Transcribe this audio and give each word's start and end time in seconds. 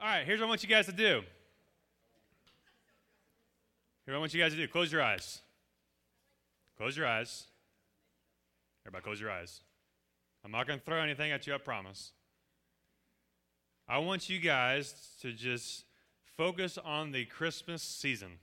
All 0.00 0.06
right, 0.06 0.24
here's 0.24 0.40
what 0.40 0.46
I 0.46 0.48
want 0.48 0.62
you 0.62 0.68
guys 0.68 0.86
to 0.86 0.92
do. 0.92 1.22
Here's 4.06 4.14
what 4.14 4.16
I 4.16 4.18
want 4.18 4.32
you 4.32 4.40
guys 4.40 4.52
to 4.52 4.56
do. 4.56 4.66
Close 4.66 4.90
your 4.90 5.02
eyes. 5.02 5.40
Close 6.78 6.96
your 6.96 7.06
eyes. 7.06 7.44
Everybody, 8.86 9.04
close 9.04 9.20
your 9.20 9.30
eyes. 9.30 9.60
I'm 10.42 10.50
not 10.52 10.66
going 10.66 10.78
to 10.78 10.84
throw 10.84 11.02
anything 11.02 11.32
at 11.32 11.46
you, 11.46 11.54
I 11.54 11.58
promise. 11.58 12.12
I 13.86 13.98
want 13.98 14.30
you 14.30 14.38
guys 14.38 14.94
to 15.20 15.32
just 15.32 15.84
focus 16.34 16.78
on 16.82 17.12
the 17.12 17.26
Christmas 17.26 17.82
season. 17.82 18.38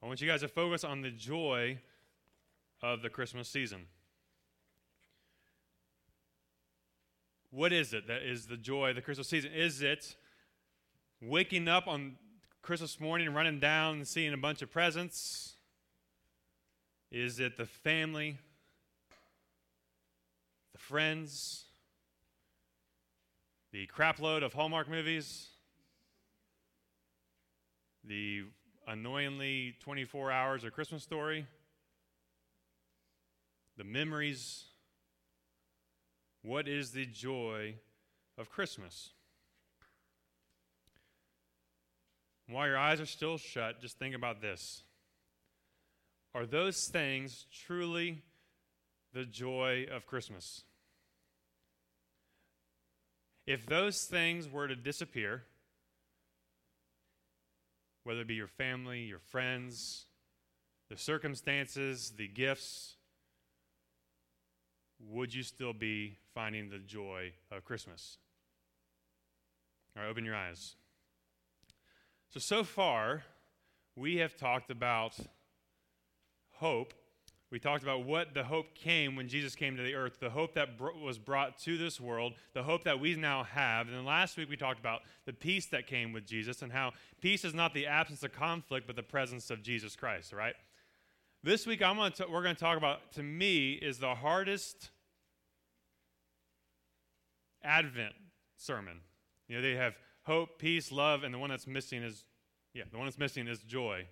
I 0.00 0.06
want 0.06 0.20
you 0.20 0.28
guys 0.28 0.42
to 0.42 0.48
focus 0.48 0.84
on 0.84 1.02
the 1.02 1.10
joy 1.10 1.78
of 2.82 3.02
the 3.02 3.08
Christmas 3.08 3.48
season. 3.48 3.86
What 7.54 7.72
is 7.72 7.92
it 7.92 8.08
that 8.08 8.22
is 8.22 8.46
the 8.46 8.56
joy 8.56 8.90
of 8.90 8.96
the 8.96 9.00
Christmas 9.00 9.28
season? 9.28 9.52
Is 9.52 9.80
it 9.80 10.16
waking 11.22 11.68
up 11.68 11.86
on 11.86 12.16
Christmas 12.62 12.98
morning 12.98 13.32
running 13.32 13.60
down 13.60 13.94
and 13.94 14.08
seeing 14.08 14.32
a 14.32 14.36
bunch 14.36 14.60
of 14.60 14.72
presents? 14.72 15.54
Is 17.12 17.38
it 17.38 17.56
the 17.56 17.64
family, 17.64 18.38
the 20.72 20.78
friends, 20.78 21.66
the 23.70 23.86
crapload 23.86 24.42
of 24.42 24.52
Hallmark 24.52 24.90
movies, 24.90 25.50
the 28.02 28.46
annoyingly 28.88 29.76
24 29.78 30.32
hours 30.32 30.64
of 30.64 30.72
Christmas 30.72 31.04
story, 31.04 31.46
the 33.76 33.84
memories? 33.84 34.64
What 36.44 36.68
is 36.68 36.90
the 36.90 37.06
joy 37.06 37.76
of 38.36 38.50
Christmas? 38.50 39.14
While 42.46 42.66
your 42.66 42.76
eyes 42.76 43.00
are 43.00 43.06
still 43.06 43.38
shut, 43.38 43.80
just 43.80 43.98
think 43.98 44.14
about 44.14 44.42
this. 44.42 44.82
Are 46.34 46.44
those 46.44 46.86
things 46.88 47.46
truly 47.66 48.24
the 49.14 49.24
joy 49.24 49.86
of 49.90 50.06
Christmas? 50.06 50.64
If 53.46 53.64
those 53.64 54.04
things 54.04 54.46
were 54.46 54.68
to 54.68 54.76
disappear, 54.76 55.44
whether 58.02 58.20
it 58.20 58.28
be 58.28 58.34
your 58.34 58.48
family, 58.48 59.00
your 59.00 59.18
friends, 59.18 60.04
the 60.90 60.98
circumstances, 60.98 62.12
the 62.18 62.28
gifts, 62.28 62.96
would 65.10 65.34
you 65.34 65.42
still 65.42 65.72
be 65.72 66.16
finding 66.34 66.70
the 66.70 66.78
joy 66.78 67.32
of 67.50 67.64
Christmas? 67.64 68.18
All 69.96 70.02
right, 70.02 70.08
open 70.08 70.24
your 70.24 70.34
eyes. 70.34 70.74
So, 72.30 72.40
so 72.40 72.64
far, 72.64 73.22
we 73.96 74.16
have 74.16 74.36
talked 74.36 74.70
about 74.70 75.16
hope. 76.54 76.94
We 77.50 77.60
talked 77.60 77.84
about 77.84 78.04
what 78.04 78.34
the 78.34 78.42
hope 78.42 78.74
came 78.74 79.14
when 79.14 79.28
Jesus 79.28 79.54
came 79.54 79.76
to 79.76 79.82
the 79.82 79.94
earth, 79.94 80.18
the 80.18 80.30
hope 80.30 80.54
that 80.54 80.76
br- 80.76 80.90
was 81.00 81.18
brought 81.18 81.58
to 81.60 81.78
this 81.78 82.00
world, 82.00 82.32
the 82.52 82.64
hope 82.64 82.82
that 82.84 82.98
we 82.98 83.14
now 83.14 83.44
have. 83.44 83.86
And 83.86 83.96
then 83.96 84.04
last 84.04 84.36
week 84.36 84.50
we 84.50 84.56
talked 84.56 84.80
about 84.80 85.02
the 85.26 85.32
peace 85.32 85.66
that 85.66 85.86
came 85.86 86.12
with 86.12 86.26
Jesus 86.26 86.62
and 86.62 86.72
how 86.72 86.92
peace 87.20 87.44
is 87.44 87.54
not 87.54 87.72
the 87.72 87.86
absence 87.86 88.24
of 88.24 88.32
conflict, 88.32 88.88
but 88.88 88.96
the 88.96 89.04
presence 89.04 89.50
of 89.50 89.62
Jesus 89.62 89.94
Christ, 89.94 90.32
right? 90.32 90.54
This 91.44 91.66
week 91.66 91.82
I'm 91.82 91.96
gonna 91.96 92.10
t- 92.10 92.24
we're 92.28 92.42
going 92.42 92.56
to 92.56 92.60
talk 92.60 92.76
about, 92.78 93.12
to 93.12 93.22
me, 93.22 93.74
is 93.74 93.98
the 93.98 94.14
hardest 94.14 94.90
Advent 97.64 98.14
sermon. 98.56 99.00
You 99.48 99.56
know, 99.56 99.62
they 99.62 99.74
have 99.74 99.94
hope, 100.22 100.58
peace, 100.58 100.92
love, 100.92 101.22
and 101.22 101.32
the 101.34 101.38
one 101.38 101.50
that's 101.50 101.66
missing 101.66 102.02
is, 102.02 102.24
yeah, 102.72 102.84
the 102.90 102.96
one 102.96 103.06
that's 103.06 103.18
missing 103.18 103.46
is 103.46 103.60
joy. 103.60 104.06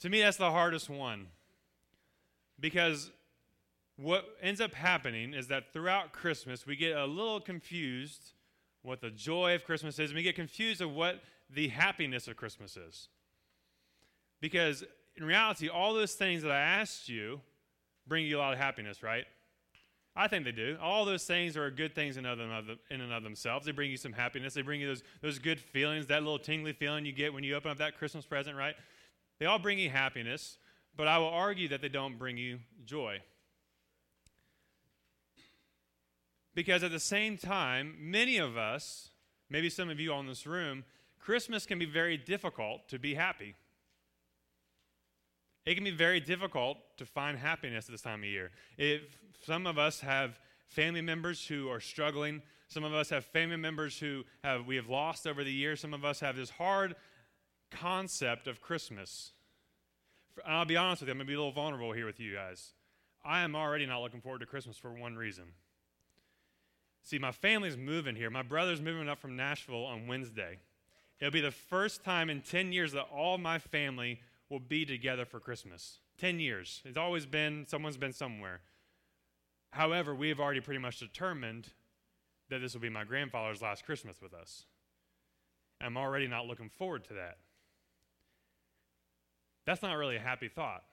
To 0.00 0.08
me, 0.08 0.20
that's 0.20 0.36
the 0.36 0.50
hardest 0.50 0.88
one. 0.88 1.28
Because 2.58 3.10
what 3.96 4.26
ends 4.42 4.60
up 4.60 4.74
happening 4.74 5.34
is 5.34 5.48
that 5.48 5.72
throughout 5.72 6.12
Christmas, 6.12 6.66
we 6.66 6.76
get 6.76 6.96
a 6.96 7.06
little 7.06 7.40
confused 7.40 8.32
what 8.82 9.00
the 9.00 9.10
joy 9.10 9.54
of 9.54 9.64
Christmas 9.64 9.98
is, 9.98 10.10
and 10.10 10.16
we 10.16 10.22
get 10.22 10.36
confused 10.36 10.80
of 10.80 10.92
what 10.92 11.20
the 11.50 11.68
happiness 11.68 12.28
of 12.28 12.36
Christmas 12.36 12.76
is. 12.76 13.08
Because 14.40 14.84
in 15.16 15.24
reality, 15.24 15.68
all 15.68 15.94
those 15.94 16.14
things 16.14 16.42
that 16.42 16.52
I 16.52 16.60
asked 16.60 17.08
you 17.08 17.40
bring 18.06 18.26
you 18.26 18.38
a 18.38 18.40
lot 18.40 18.52
of 18.52 18.58
happiness, 18.58 19.02
right? 19.02 19.24
I 20.16 20.28
think 20.28 20.46
they 20.46 20.52
do. 20.52 20.78
All 20.80 21.04
those 21.04 21.24
things 21.24 21.56
are 21.58 21.70
good 21.70 21.94
things 21.94 22.16
in, 22.16 22.24
and 22.24 23.12
of 23.12 23.22
themselves. 23.22 23.66
They 23.66 23.72
bring 23.72 23.90
you 23.90 23.98
some 23.98 24.14
happiness. 24.14 24.54
They 24.54 24.62
bring 24.62 24.80
you 24.80 24.88
those, 24.88 25.02
those 25.20 25.38
good 25.38 25.60
feelings, 25.60 26.06
that 26.06 26.22
little 26.22 26.38
tingly 26.38 26.72
feeling 26.72 27.04
you 27.04 27.12
get 27.12 27.34
when 27.34 27.44
you 27.44 27.54
open 27.54 27.70
up 27.70 27.78
that 27.78 27.98
Christmas 27.98 28.24
present, 28.24 28.56
right? 28.56 28.74
They 29.38 29.44
all 29.44 29.58
bring 29.58 29.78
you 29.78 29.90
happiness, 29.90 30.56
but 30.96 31.06
I 31.06 31.18
will 31.18 31.28
argue 31.28 31.68
that 31.68 31.82
they 31.82 31.90
don't 31.90 32.18
bring 32.18 32.38
you 32.38 32.60
joy. 32.86 33.20
Because 36.54 36.82
at 36.82 36.90
the 36.90 36.98
same 36.98 37.36
time, 37.36 37.94
many 38.00 38.38
of 38.38 38.56
us, 38.56 39.10
maybe 39.50 39.68
some 39.68 39.90
of 39.90 40.00
you 40.00 40.14
all 40.14 40.20
in 40.20 40.26
this 40.26 40.46
room, 40.46 40.84
Christmas 41.20 41.66
can 41.66 41.78
be 41.78 41.84
very 41.84 42.16
difficult 42.16 42.88
to 42.88 42.98
be 42.98 43.14
happy. 43.14 43.54
It 45.66 45.74
can 45.74 45.82
be 45.82 45.90
very 45.90 46.20
difficult 46.20 46.78
to 46.96 47.04
find 47.04 47.36
happiness 47.36 47.86
at 47.86 47.90
this 47.90 48.00
time 48.00 48.20
of 48.20 48.28
year. 48.28 48.52
If 48.78 49.02
some 49.44 49.66
of 49.66 49.78
us 49.78 50.00
have 50.00 50.38
family 50.68 51.00
members 51.00 51.44
who 51.44 51.68
are 51.68 51.80
struggling, 51.80 52.40
some 52.68 52.84
of 52.84 52.94
us 52.94 53.10
have 53.10 53.24
family 53.24 53.56
members 53.56 53.98
who 53.98 54.22
have 54.44 54.64
we 54.64 54.76
have 54.76 54.88
lost 54.88 55.26
over 55.26 55.42
the 55.42 55.52
years, 55.52 55.80
some 55.80 55.92
of 55.92 56.04
us 56.04 56.20
have 56.20 56.36
this 56.36 56.50
hard 56.50 56.94
concept 57.70 58.46
of 58.46 58.60
Christmas. 58.60 59.32
I'll 60.46 60.64
be 60.64 60.76
honest 60.76 61.02
with 61.02 61.08
you, 61.08 61.14
I'm 61.14 61.18
to 61.18 61.24
be 61.24 61.34
a 61.34 61.36
little 61.36 61.52
vulnerable 61.52 61.92
here 61.92 62.06
with 62.06 62.20
you 62.20 62.32
guys. 62.32 62.72
I 63.24 63.42
am 63.42 63.56
already 63.56 63.86
not 63.86 64.02
looking 64.02 64.20
forward 64.20 64.40
to 64.40 64.46
Christmas 64.46 64.76
for 64.76 64.92
one 64.92 65.16
reason. 65.16 65.46
See, 67.02 67.18
my 67.18 67.32
family's 67.32 67.76
moving 67.76 68.14
here. 68.14 68.30
My 68.30 68.42
brother's 68.42 68.80
moving 68.80 69.08
up 69.08 69.20
from 69.20 69.36
Nashville 69.36 69.84
on 69.84 70.06
Wednesday. 70.06 70.58
It'll 71.20 71.32
be 71.32 71.40
the 71.40 71.50
first 71.50 72.04
time 72.04 72.30
in 72.30 72.40
10 72.42 72.72
years 72.72 72.92
that 72.92 73.06
all 73.12 73.38
my 73.38 73.58
family 73.58 74.20
will 74.48 74.60
be 74.60 74.84
together 74.84 75.24
for 75.24 75.40
Christmas. 75.40 75.98
10 76.18 76.40
years. 76.40 76.82
It's 76.84 76.96
always 76.96 77.26
been, 77.26 77.66
someone's 77.66 77.96
been 77.96 78.12
somewhere. 78.12 78.60
However, 79.72 80.14
we 80.14 80.28
have 80.28 80.40
already 80.40 80.60
pretty 80.60 80.80
much 80.80 80.98
determined 80.98 81.68
that 82.48 82.60
this 82.60 82.74
will 82.74 82.80
be 82.80 82.88
my 82.88 83.04
grandfather's 83.04 83.60
last 83.60 83.84
Christmas 83.84 84.22
with 84.22 84.32
us. 84.32 84.64
I'm 85.80 85.96
already 85.96 86.28
not 86.28 86.46
looking 86.46 86.70
forward 86.70 87.04
to 87.04 87.14
that. 87.14 87.38
That's 89.66 89.82
not 89.82 89.94
really 89.94 90.16
a 90.16 90.20
happy 90.20 90.48
thought. 90.48 90.84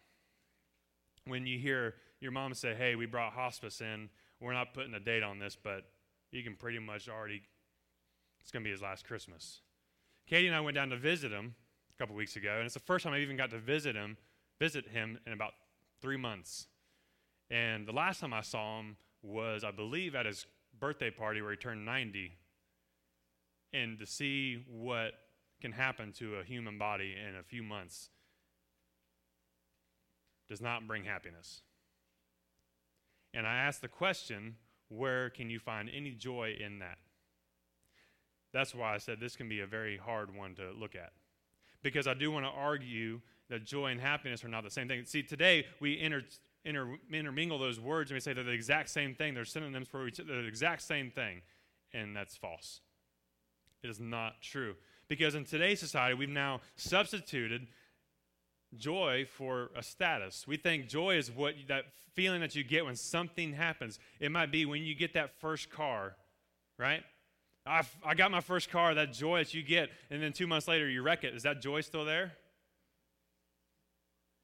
When 1.25 1.45
you 1.45 1.59
hear 1.59 1.95
your 2.19 2.31
mom 2.31 2.53
say, 2.53 2.73
hey, 2.73 2.95
we 2.95 3.05
brought 3.05 3.33
hospice 3.33 3.79
in, 3.79 4.09
we're 4.41 4.53
not 4.53 4.73
putting 4.73 4.93
a 4.93 4.99
date 4.99 5.23
on 5.23 5.39
this, 5.39 5.55
but 5.55 5.85
you 6.31 6.43
can 6.43 6.55
pretty 6.55 6.79
much 6.79 7.07
already, 7.07 7.43
it's 8.41 8.51
going 8.51 8.63
to 8.63 8.67
be 8.67 8.71
his 8.71 8.81
last 8.81 9.05
Christmas. 9.05 9.61
Katie 10.27 10.47
and 10.47 10.55
I 10.55 10.59
went 10.59 10.75
down 10.75 10.89
to 10.89 10.97
visit 10.97 11.31
him 11.31 11.55
a 11.95 12.01
couple 12.01 12.15
weeks 12.15 12.35
ago, 12.35 12.55
and 12.57 12.65
it's 12.65 12.73
the 12.73 12.79
first 12.79 13.03
time 13.03 13.13
I 13.13 13.19
even 13.19 13.37
got 13.37 13.51
to 13.51 13.59
visit 13.59 13.95
him, 13.95 14.17
visit 14.59 14.87
him 14.87 15.19
in 15.25 15.33
about 15.33 15.53
three 16.01 16.17
months. 16.17 16.67
And 17.49 17.87
the 17.87 17.91
last 17.91 18.19
time 18.19 18.33
I 18.33 18.41
saw 18.41 18.79
him 18.79 18.97
was, 19.21 19.63
I 19.63 19.71
believe, 19.71 20.15
at 20.15 20.25
his 20.25 20.45
birthday 20.79 21.11
party 21.11 21.41
where 21.41 21.51
he 21.51 21.57
turned 21.57 21.85
90. 21.85 22.31
And 23.73 23.97
to 23.99 24.05
see 24.05 24.65
what 24.67 25.13
can 25.61 25.71
happen 25.71 26.11
to 26.13 26.35
a 26.35 26.43
human 26.43 26.77
body 26.77 27.15
in 27.15 27.35
a 27.35 27.43
few 27.43 27.63
months 27.63 28.09
does 30.49 30.61
not 30.61 30.87
bring 30.87 31.05
happiness. 31.05 31.61
And 33.33 33.47
I 33.47 33.55
asked 33.55 33.81
the 33.81 33.87
question 33.87 34.55
where 34.89 35.29
can 35.29 35.49
you 35.49 35.59
find 35.59 35.89
any 35.91 36.11
joy 36.11 36.55
in 36.59 36.79
that? 36.79 36.97
That's 38.51 38.75
why 38.75 38.93
I 38.93 38.97
said 38.97 39.19
this 39.19 39.35
can 39.35 39.49
be 39.49 39.61
a 39.61 39.65
very 39.65 39.97
hard 39.97 40.35
one 40.35 40.53
to 40.56 40.71
look 40.71 40.95
at 40.95 41.13
because 41.83 42.07
I 42.07 42.13
do 42.13 42.31
want 42.31 42.45
to 42.45 42.51
argue 42.51 43.21
that 43.50 43.65
joy 43.65 43.88
and 43.88 44.00
happiness 44.00 44.44
are 44.44 44.47
not 44.47 44.63
the 44.63 44.71
same 44.71 44.88
thing. 44.88 45.06
See, 45.06 45.21
today 45.21 45.65
we 45.80 46.00
inter, 46.00 46.24
inter, 46.65 46.95
intermingle 47.12 47.59
those 47.59 47.80
words 47.80 48.09
and 48.09 48.15
we 48.15 48.21
say 48.21 48.33
they're 48.33 48.44
the 48.44 48.51
exact 48.51 48.89
same 48.89 49.13
thing. 49.13 49.33
They're 49.33 49.45
synonyms 49.45 49.88
for 49.88 50.07
each 50.07 50.18
They're 50.18 50.41
the 50.41 50.47
exact 50.47 50.81
same 50.81 51.12
thing. 51.12 51.41
And 51.94 52.15
that's 52.15 52.35
false. 52.35 52.81
It 53.83 53.89
is 53.89 54.00
not 54.00 54.41
true. 54.41 54.75
Because 55.07 55.35
in 55.35 55.44
today's 55.44 55.80
society, 55.80 56.15
we've 56.15 56.30
now 56.30 56.62
substituted 56.75 57.68
joy 58.75 59.25
for 59.30 59.69
a 59.75 59.83
status. 59.83 60.47
We 60.47 60.57
think 60.57 60.88
joy 60.88 61.18
is 61.18 61.30
what 61.30 61.56
that 61.68 61.85
feeling 62.13 62.41
that 62.41 62.56
you 62.56 62.63
get 62.63 62.85
when 62.85 62.95
something 62.95 63.53
happens. 63.53 64.00
It 64.19 64.31
might 64.31 64.51
be 64.51 64.65
when 64.65 64.83
you 64.83 64.95
get 64.95 65.13
that 65.13 65.39
first 65.39 65.69
car, 65.69 66.15
right? 66.80 67.03
I 67.65 67.81
I 68.06 68.13
got 68.13 68.31
my 68.31 68.42
first 68.42 68.69
car, 68.69 68.94
that 68.95 69.13
joy 69.13 69.39
that 69.39 69.54
you 69.54 69.63
get, 69.63 69.89
and 70.10 70.21
then 70.21 70.33
two 70.33 70.48
months 70.48 70.68
later 70.68 70.89
you 70.89 71.01
wreck 71.01 71.24
it. 71.24 71.33
Is 71.33 71.44
that 71.44 71.62
joy 71.62 71.81
still 71.81 72.06
there? 72.06 72.33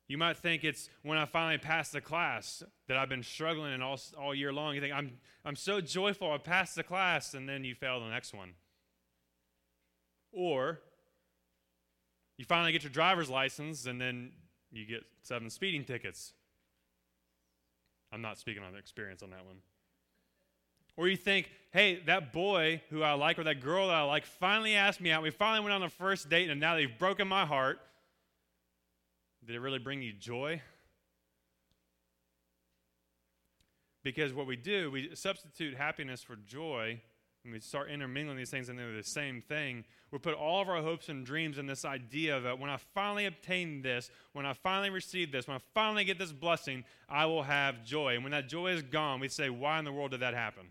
You 0.07 0.17
might 0.17 0.37
think 0.37 0.63
it's 0.63 0.89
when 1.03 1.19
I 1.19 1.25
finally 1.25 1.59
passed 1.59 1.93
the 1.93 2.01
class 2.01 2.63
that 2.87 2.97
I've 2.97 3.09
been 3.09 3.21
struggling 3.21 3.73
in 3.73 3.83
all, 3.83 3.99
all 4.17 4.33
year 4.33 4.51
long. 4.51 4.73
You 4.73 4.81
think, 4.81 4.93
I'm, 4.93 5.19
I'm 5.45 5.55
so 5.55 5.81
joyful 5.81 6.31
I 6.31 6.39
passed 6.39 6.75
the 6.75 6.81
class, 6.83 7.35
and 7.35 7.47
then 7.47 7.63
you 7.63 7.75
fail 7.75 7.99
the 7.99 8.09
next 8.09 8.33
one. 8.33 8.53
Or 10.31 10.79
you 12.39 12.45
finally 12.45 12.71
get 12.71 12.83
your 12.83 12.91
driver's 12.91 13.29
license 13.29 13.85
and 13.85 13.99
then 13.99 14.31
you 14.71 14.85
get 14.85 15.03
seven 15.23 15.49
speeding 15.49 15.83
tickets. 15.83 16.33
I'm 18.13 18.21
not 18.21 18.37
speaking 18.37 18.63
on 18.63 18.75
experience 18.75 19.21
on 19.21 19.31
that 19.31 19.45
one. 19.45 19.57
Or 20.99 21.07
you 21.07 21.15
think, 21.15 21.49
hey, 21.71 22.01
that 22.07 22.33
boy 22.33 22.81
who 22.89 23.03
I 23.03 23.13
like 23.13 23.39
or 23.39 23.45
that 23.45 23.61
girl 23.61 23.87
that 23.87 23.95
I 23.95 24.01
like 24.01 24.25
finally 24.25 24.75
asked 24.75 24.99
me 24.99 25.11
out. 25.11 25.23
We 25.23 25.29
finally 25.29 25.61
went 25.61 25.73
on 25.73 25.79
the 25.79 25.87
first 25.87 26.27
date 26.27 26.49
and 26.49 26.59
now 26.59 26.75
they've 26.75 26.99
broken 26.99 27.25
my 27.25 27.45
heart. 27.45 27.79
Did 29.45 29.55
it 29.55 29.61
really 29.61 29.79
bring 29.79 30.01
you 30.01 30.11
joy? 30.11 30.61
Because 34.03 34.33
what 34.33 34.45
we 34.45 34.57
do, 34.57 34.91
we 34.91 35.15
substitute 35.15 35.77
happiness 35.77 36.21
for 36.21 36.35
joy, 36.35 36.99
and 37.45 37.53
we 37.53 37.61
start 37.61 37.89
intermingling 37.89 38.37
these 38.37 38.49
things, 38.49 38.67
and 38.67 38.77
they're 38.77 38.95
the 38.95 39.03
same 39.03 39.41
thing. 39.41 39.85
We 40.11 40.19
put 40.19 40.33
all 40.33 40.61
of 40.61 40.67
our 40.67 40.81
hopes 40.81 41.07
and 41.07 41.25
dreams 41.25 41.57
in 41.57 41.65
this 41.65 41.85
idea 41.85 42.41
that 42.41 42.59
when 42.59 42.69
I 42.69 42.77
finally 42.93 43.25
obtain 43.25 43.81
this, 43.81 44.09
when 44.33 44.45
I 44.45 44.53
finally 44.53 44.89
receive 44.89 45.31
this, 45.31 45.47
when 45.47 45.55
I 45.55 45.61
finally 45.73 46.03
get 46.03 46.19
this 46.19 46.33
blessing, 46.33 46.83
I 47.07 47.25
will 47.25 47.43
have 47.43 47.85
joy. 47.85 48.15
And 48.15 48.23
when 48.23 48.31
that 48.31 48.49
joy 48.49 48.71
is 48.71 48.81
gone, 48.81 49.21
we 49.21 49.29
say, 49.29 49.49
Why 49.49 49.79
in 49.79 49.85
the 49.85 49.93
world 49.93 50.11
did 50.11 50.19
that 50.19 50.33
happen? 50.33 50.67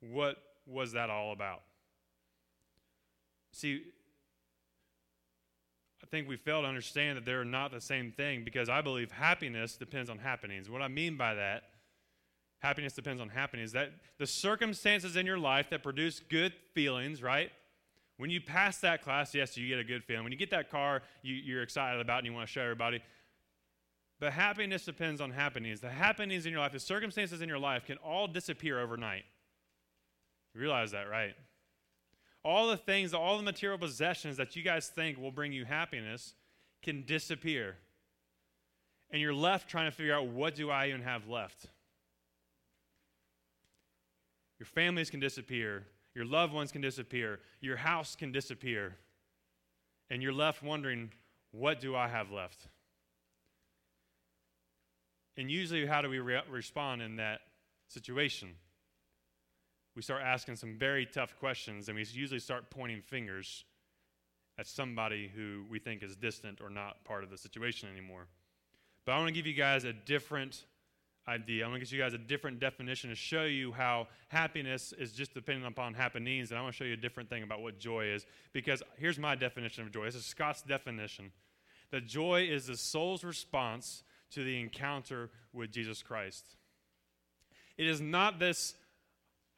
What 0.00 0.36
was 0.66 0.92
that 0.92 1.10
all 1.10 1.32
about? 1.32 1.62
See, 3.52 3.82
I 6.02 6.06
think 6.06 6.28
we 6.28 6.36
fail 6.36 6.62
to 6.62 6.68
understand 6.68 7.16
that 7.16 7.24
they're 7.24 7.44
not 7.44 7.70
the 7.72 7.80
same 7.80 8.12
thing 8.12 8.44
because 8.44 8.68
I 8.68 8.80
believe 8.80 9.10
happiness 9.12 9.76
depends 9.76 10.08
on 10.08 10.18
happenings. 10.18 10.70
What 10.70 10.82
I 10.82 10.88
mean 10.88 11.16
by 11.16 11.34
that 11.34 11.64
happiness 12.60 12.92
depends 12.92 13.20
on 13.20 13.28
happenings. 13.28 13.72
That 13.72 13.92
the 14.18 14.26
circumstances 14.26 15.16
in 15.16 15.26
your 15.26 15.38
life 15.38 15.70
that 15.70 15.82
produce 15.82 16.20
good 16.20 16.52
feelings, 16.74 17.22
right? 17.22 17.50
When 18.16 18.30
you 18.30 18.40
pass 18.40 18.78
that 18.78 19.02
class, 19.02 19.34
yes, 19.34 19.56
you 19.56 19.66
get 19.66 19.78
a 19.78 19.84
good 19.84 20.04
feeling. 20.04 20.24
When 20.24 20.32
you 20.32 20.38
get 20.38 20.50
that 20.50 20.70
car, 20.70 21.02
you, 21.22 21.58
are 21.58 21.62
excited 21.62 22.00
about 22.00 22.18
and 22.18 22.26
you 22.26 22.34
want 22.34 22.46
to 22.46 22.52
show 22.52 22.60
everybody. 22.60 23.02
But 24.20 24.34
happiness 24.34 24.84
depends 24.84 25.22
on 25.22 25.30
happenings. 25.30 25.80
The 25.80 25.88
happenings 25.88 26.44
in 26.44 26.52
your 26.52 26.60
life, 26.60 26.72
the 26.72 26.80
circumstances 26.80 27.40
in 27.40 27.48
your 27.48 27.58
life 27.58 27.86
can 27.86 27.96
all 27.96 28.28
disappear 28.28 28.78
overnight. 28.78 29.24
You 30.54 30.60
realize 30.60 30.90
that, 30.92 31.08
right? 31.08 31.34
All 32.44 32.68
the 32.68 32.76
things, 32.76 33.12
all 33.12 33.36
the 33.36 33.42
material 33.42 33.78
possessions 33.78 34.36
that 34.38 34.56
you 34.56 34.62
guys 34.62 34.88
think 34.88 35.18
will 35.18 35.30
bring 35.30 35.52
you 35.52 35.64
happiness 35.64 36.34
can 36.82 37.04
disappear. 37.04 37.76
And 39.10 39.20
you're 39.20 39.34
left 39.34 39.68
trying 39.68 39.90
to 39.90 39.96
figure 39.96 40.14
out 40.14 40.28
what 40.28 40.54
do 40.54 40.70
I 40.70 40.88
even 40.88 41.02
have 41.02 41.28
left? 41.28 41.66
Your 44.58 44.66
families 44.66 45.10
can 45.10 45.20
disappear. 45.20 45.86
Your 46.14 46.24
loved 46.24 46.52
ones 46.52 46.72
can 46.72 46.80
disappear. 46.80 47.40
Your 47.60 47.76
house 47.76 48.16
can 48.16 48.32
disappear. 48.32 48.96
And 50.10 50.22
you're 50.22 50.32
left 50.32 50.62
wondering, 50.62 51.10
what 51.52 51.80
do 51.80 51.94
I 51.94 52.08
have 52.08 52.30
left? 52.30 52.66
And 55.36 55.50
usually, 55.50 55.86
how 55.86 56.02
do 56.02 56.10
we 56.10 56.18
re- 56.18 56.42
respond 56.50 57.00
in 57.00 57.16
that 57.16 57.40
situation? 57.88 58.50
We 59.96 60.02
start 60.02 60.22
asking 60.22 60.56
some 60.56 60.76
very 60.78 61.06
tough 61.06 61.36
questions, 61.38 61.88
and 61.88 61.96
we 61.96 62.04
usually 62.12 62.40
start 62.40 62.70
pointing 62.70 63.02
fingers 63.02 63.64
at 64.58 64.66
somebody 64.66 65.30
who 65.34 65.64
we 65.68 65.78
think 65.78 66.02
is 66.02 66.16
distant 66.16 66.60
or 66.60 66.70
not 66.70 67.02
part 67.04 67.24
of 67.24 67.30
the 67.30 67.38
situation 67.38 67.88
anymore. 67.90 68.26
But 69.04 69.12
I 69.12 69.18
want 69.18 69.28
to 69.28 69.34
give 69.34 69.46
you 69.46 69.54
guys 69.54 69.84
a 69.84 69.92
different 69.92 70.64
idea. 71.26 71.64
I 71.64 71.68
want 71.68 71.80
to 71.80 71.86
give 71.86 71.92
you 71.92 72.02
guys 72.02 72.14
a 72.14 72.18
different 72.18 72.60
definition 72.60 73.10
to 73.10 73.16
show 73.16 73.44
you 73.44 73.72
how 73.72 74.08
happiness 74.28 74.92
is 74.98 75.12
just 75.12 75.34
dependent 75.34 75.66
upon 75.66 75.94
happenings. 75.94 76.50
And 76.50 76.58
I 76.58 76.62
want 76.62 76.74
to 76.74 76.78
show 76.78 76.84
you 76.84 76.94
a 76.94 76.98
different 76.98 77.30
thing 77.30 77.42
about 77.42 77.60
what 77.60 77.78
joy 77.78 78.06
is. 78.06 78.26
Because 78.52 78.82
here's 78.98 79.18
my 79.18 79.34
definition 79.34 79.84
of 79.84 79.92
joy 79.92 80.04
this 80.04 80.14
is 80.14 80.24
Scott's 80.24 80.62
definition 80.62 81.32
that 81.90 82.06
joy 82.06 82.46
is 82.48 82.66
the 82.66 82.76
soul's 82.76 83.24
response 83.24 84.04
to 84.30 84.44
the 84.44 84.60
encounter 84.60 85.30
with 85.52 85.72
Jesus 85.72 86.02
Christ. 86.02 86.44
It 87.76 87.86
is 87.86 88.00
not 88.00 88.38
this, 88.38 88.74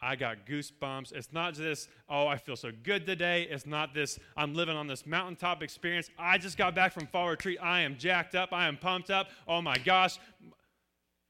I 0.02 0.16
got 0.16 0.46
goosebumps. 0.46 1.12
It's 1.12 1.32
not 1.32 1.54
this, 1.54 1.88
oh, 2.08 2.26
I 2.26 2.37
feel 2.37 2.56
so 2.56 2.72
good 2.82 3.06
today. 3.06 3.46
It's 3.49 3.66
not 3.66 3.94
this, 3.94 4.19
I'm 4.37 4.52
living 4.52 4.76
on 4.76 4.88
this 4.88 5.06
mountaintop 5.06 5.62
experience. 5.62 6.10
I 6.19 6.38
just 6.38 6.58
got 6.58 6.75
back 6.75 6.93
from 6.93 7.06
fall 7.06 7.28
retreat. 7.28 7.58
I 7.62 7.82
am 7.82 7.96
jacked 7.96 8.34
up. 8.34 8.52
I 8.52 8.66
am 8.66 8.76
pumped 8.76 9.10
up. 9.10 9.31
Oh 9.46 9.62
my 9.62 9.78
gosh, 9.78 10.19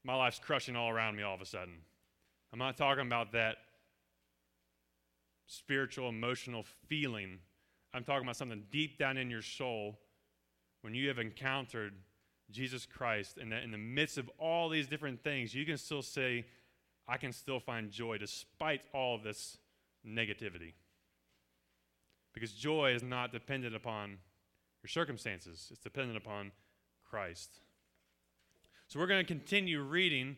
my 0.03 0.15
life's 0.15 0.39
crushing 0.39 0.75
all 0.75 0.89
around 0.89 1.15
me 1.15 1.21
all 1.21 1.35
of 1.35 1.41
a 1.41 1.45
sudden. 1.45 1.75
I'm 2.51 2.59
not 2.59 2.75
talking 2.75 3.05
about 3.05 3.31
that 3.33 3.57
spiritual, 5.45 6.09
emotional 6.09 6.65
feeling. 6.87 7.37
I'm 7.93 8.03
talking 8.03 8.23
about 8.23 8.37
something 8.37 8.63
deep 8.71 8.97
down 8.97 9.17
in 9.17 9.29
your 9.29 9.43
soul 9.43 9.99
when 10.81 10.95
you 10.95 11.07
have 11.09 11.19
encountered 11.19 11.93
Jesus 12.51 12.85
Christ, 12.85 13.37
and 13.37 13.51
that 13.51 13.63
in 13.63 13.71
the 13.71 13.77
midst 13.77 14.17
of 14.17 14.29
all 14.37 14.67
these 14.67 14.87
different 14.87 15.23
things, 15.23 15.53
you 15.53 15.65
can 15.65 15.77
still 15.77 16.01
say, 16.01 16.45
I 17.07 17.17
can 17.17 17.33
still 17.33 17.59
find 17.59 17.91
joy 17.91 18.17
despite 18.17 18.81
all 18.93 19.17
this 19.17 19.57
negativity. 20.07 20.73
Because 22.33 22.51
joy 22.51 22.93
is 22.93 23.03
not 23.03 23.31
dependent 23.31 23.75
upon 23.75 24.17
your 24.81 24.89
circumstances, 24.89 25.69
it's 25.71 25.79
dependent 25.79 26.17
upon 26.17 26.51
Christ. 27.09 27.59
So 28.87 28.99
we're 28.99 29.07
going 29.07 29.25
to 29.25 29.27
continue 29.27 29.81
reading 29.81 30.37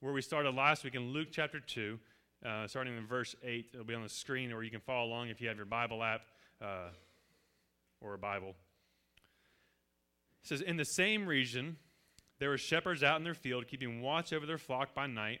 where 0.00 0.12
we 0.12 0.22
started 0.22 0.54
last 0.54 0.82
week 0.82 0.94
in 0.94 1.12
Luke 1.12 1.28
chapter 1.30 1.60
2, 1.60 1.98
uh, 2.44 2.66
starting 2.66 2.96
in 2.96 3.06
verse 3.06 3.36
8. 3.42 3.66
It'll 3.72 3.84
be 3.84 3.94
on 3.94 4.02
the 4.02 4.08
screen, 4.08 4.52
or 4.52 4.62
you 4.62 4.70
can 4.70 4.80
follow 4.80 5.06
along 5.06 5.28
if 5.28 5.40
you 5.40 5.48
have 5.48 5.56
your 5.56 5.66
Bible 5.66 6.02
app 6.02 6.22
uh, 6.60 6.88
or 8.00 8.14
a 8.14 8.18
Bible. 8.18 8.54
It 10.42 10.48
says, 10.48 10.60
In 10.60 10.76
the 10.76 10.84
same 10.84 11.26
region, 11.26 11.76
there 12.38 12.50
were 12.50 12.58
shepherds 12.58 13.02
out 13.02 13.18
in 13.18 13.24
their 13.24 13.34
field, 13.34 13.68
keeping 13.68 14.00
watch 14.00 14.32
over 14.32 14.46
their 14.46 14.58
flock 14.58 14.94
by 14.94 15.06
night, 15.06 15.40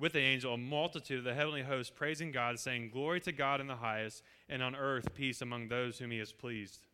with 0.00 0.14
the 0.14 0.18
angel, 0.18 0.54
a 0.54 0.58
multitude 0.58 1.18
of 1.18 1.24
the 1.24 1.34
heavenly 1.34 1.62
host 1.62 1.94
praising 1.94 2.32
God, 2.32 2.58
saying, 2.58 2.90
Glory 2.90 3.20
to 3.20 3.32
God 3.32 3.60
in 3.60 3.66
the 3.66 3.76
highest, 3.76 4.22
and 4.48 4.62
on 4.62 4.74
earth 4.74 5.14
peace 5.14 5.42
among 5.42 5.68
those 5.68 5.98
whom 5.98 6.10
he 6.10 6.18
has 6.18 6.32
pleased. 6.32 6.86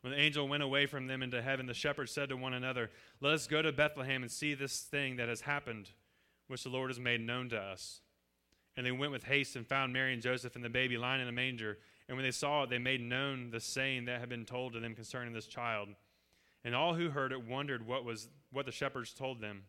When 0.00 0.12
the 0.12 0.18
angel 0.18 0.48
went 0.48 0.62
away 0.62 0.86
from 0.86 1.06
them 1.06 1.22
into 1.22 1.42
heaven, 1.42 1.66
the 1.66 1.74
shepherds 1.74 2.12
said 2.12 2.30
to 2.30 2.36
one 2.36 2.54
another, 2.54 2.90
Let 3.20 3.34
us 3.34 3.46
go 3.46 3.60
to 3.60 3.72
Bethlehem 3.72 4.22
and 4.22 4.32
see 4.32 4.54
this 4.54 4.80
thing 4.80 5.16
that 5.16 5.28
has 5.28 5.42
happened 5.42 5.90
which 6.48 6.62
the 6.62 6.70
Lord 6.70 6.90
has 6.90 6.98
made 6.98 7.20
known 7.20 7.50
to 7.50 7.58
us. 7.58 8.00
And 8.76 8.86
they 8.86 8.92
went 8.92 9.12
with 9.12 9.24
haste 9.24 9.56
and 9.56 9.66
found 9.66 9.92
Mary 9.92 10.12
and 10.12 10.22
Joseph 10.22 10.54
and 10.54 10.64
the 10.64 10.70
baby 10.70 10.96
lying 10.96 11.20
in 11.20 11.28
a 11.28 11.32
manger. 11.32 11.78
And 12.08 12.16
when 12.16 12.24
they 12.24 12.30
saw 12.30 12.62
it, 12.62 12.70
they 12.70 12.78
made 12.78 13.00
known 13.00 13.50
the 13.50 13.60
saying 13.60 14.04
that 14.04 14.20
had 14.20 14.28
been 14.28 14.44
told 14.44 14.74
to 14.74 14.80
them 14.80 14.94
concerning 14.94 15.32
this 15.32 15.46
child. 15.46 15.88
And 16.64 16.74
all 16.74 16.94
who 16.94 17.10
heard 17.10 17.32
it 17.32 17.46
wondered 17.46 17.86
what 17.86 18.04
was 18.04 18.28
what 18.52 18.64
the 18.66 18.72
shepherds 18.72 19.12
told 19.12 19.40
them. 19.40 19.64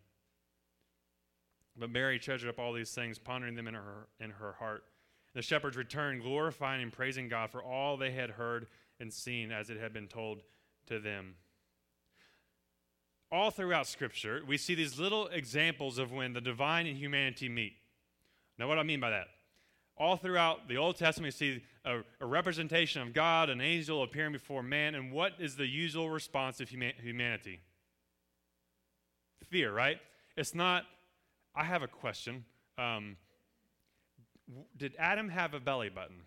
But 1.77 1.91
Mary 1.91 2.19
treasured 2.19 2.49
up 2.49 2.59
all 2.59 2.73
these 2.73 2.91
things, 2.91 3.19
pondering 3.19 3.55
them 3.55 3.67
in 3.67 3.73
her 3.73 4.07
in 4.19 4.31
her 4.31 4.53
heart. 4.53 4.83
The 5.33 5.41
shepherds 5.41 5.77
returned, 5.77 6.23
glorifying 6.23 6.81
and 6.81 6.91
praising 6.91 7.27
God 7.27 7.51
for 7.51 7.61
all 7.61 7.97
they 7.97 8.11
had 8.11 8.31
heard 8.31 8.67
and 8.99 9.13
seen 9.13 9.51
as 9.51 9.69
it 9.69 9.77
had 9.77 9.93
been 9.93 10.07
told 10.07 10.41
to 10.87 10.99
them 10.99 11.35
all 13.31 13.51
throughout 13.51 13.87
Scripture, 13.87 14.41
we 14.47 14.57
see 14.57 14.75
these 14.75 14.99
little 14.99 15.27
examples 15.27 15.97
of 15.97 16.11
when 16.11 16.33
the 16.33 16.41
divine 16.41 16.87
and 16.87 16.97
humanity 16.97 17.49
meet. 17.49 17.73
Now, 18.57 18.67
what 18.67 18.75
do 18.75 18.79
I 18.79 18.83
mean 18.83 18.99
by 18.99 19.11
that? 19.11 19.27
All 19.97 20.15
throughout 20.15 20.67
the 20.67 20.77
Old 20.77 20.97
Testament, 20.97 21.33
we 21.33 21.37
see 21.37 21.63
a, 21.83 21.99
a 22.21 22.25
representation 22.25 23.01
of 23.01 23.13
God, 23.13 23.49
an 23.49 23.61
angel 23.61 24.03
appearing 24.03 24.31
before 24.31 24.63
man, 24.63 24.95
and 24.95 25.11
what 25.11 25.33
is 25.39 25.55
the 25.55 25.67
usual 25.67 26.09
response 26.09 26.61
of 26.61 26.69
huma- 26.69 26.99
humanity? 27.01 27.59
Fear, 29.49 29.73
right? 29.73 29.97
It's 30.35 30.53
not, 30.53 30.83
I 31.57 31.63
have 31.63 31.81
a 31.81 31.87
question. 31.87 32.45
Um, 32.77 33.17
did 34.77 34.93
Adam 34.99 35.27
have 35.29 35.55
a 35.55 35.59
belly 35.59 35.89
button? 35.89 36.21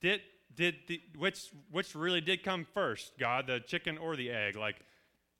Did, 0.00 0.22
did 0.54 0.74
the, 0.88 1.00
which 1.16 1.50
which 1.70 1.94
really 1.94 2.20
did 2.20 2.42
come 2.42 2.66
first, 2.74 3.12
God, 3.16 3.46
the 3.46 3.60
chicken 3.60 3.96
or 3.96 4.16
the 4.16 4.30
egg? 4.30 4.56
Like, 4.56 4.76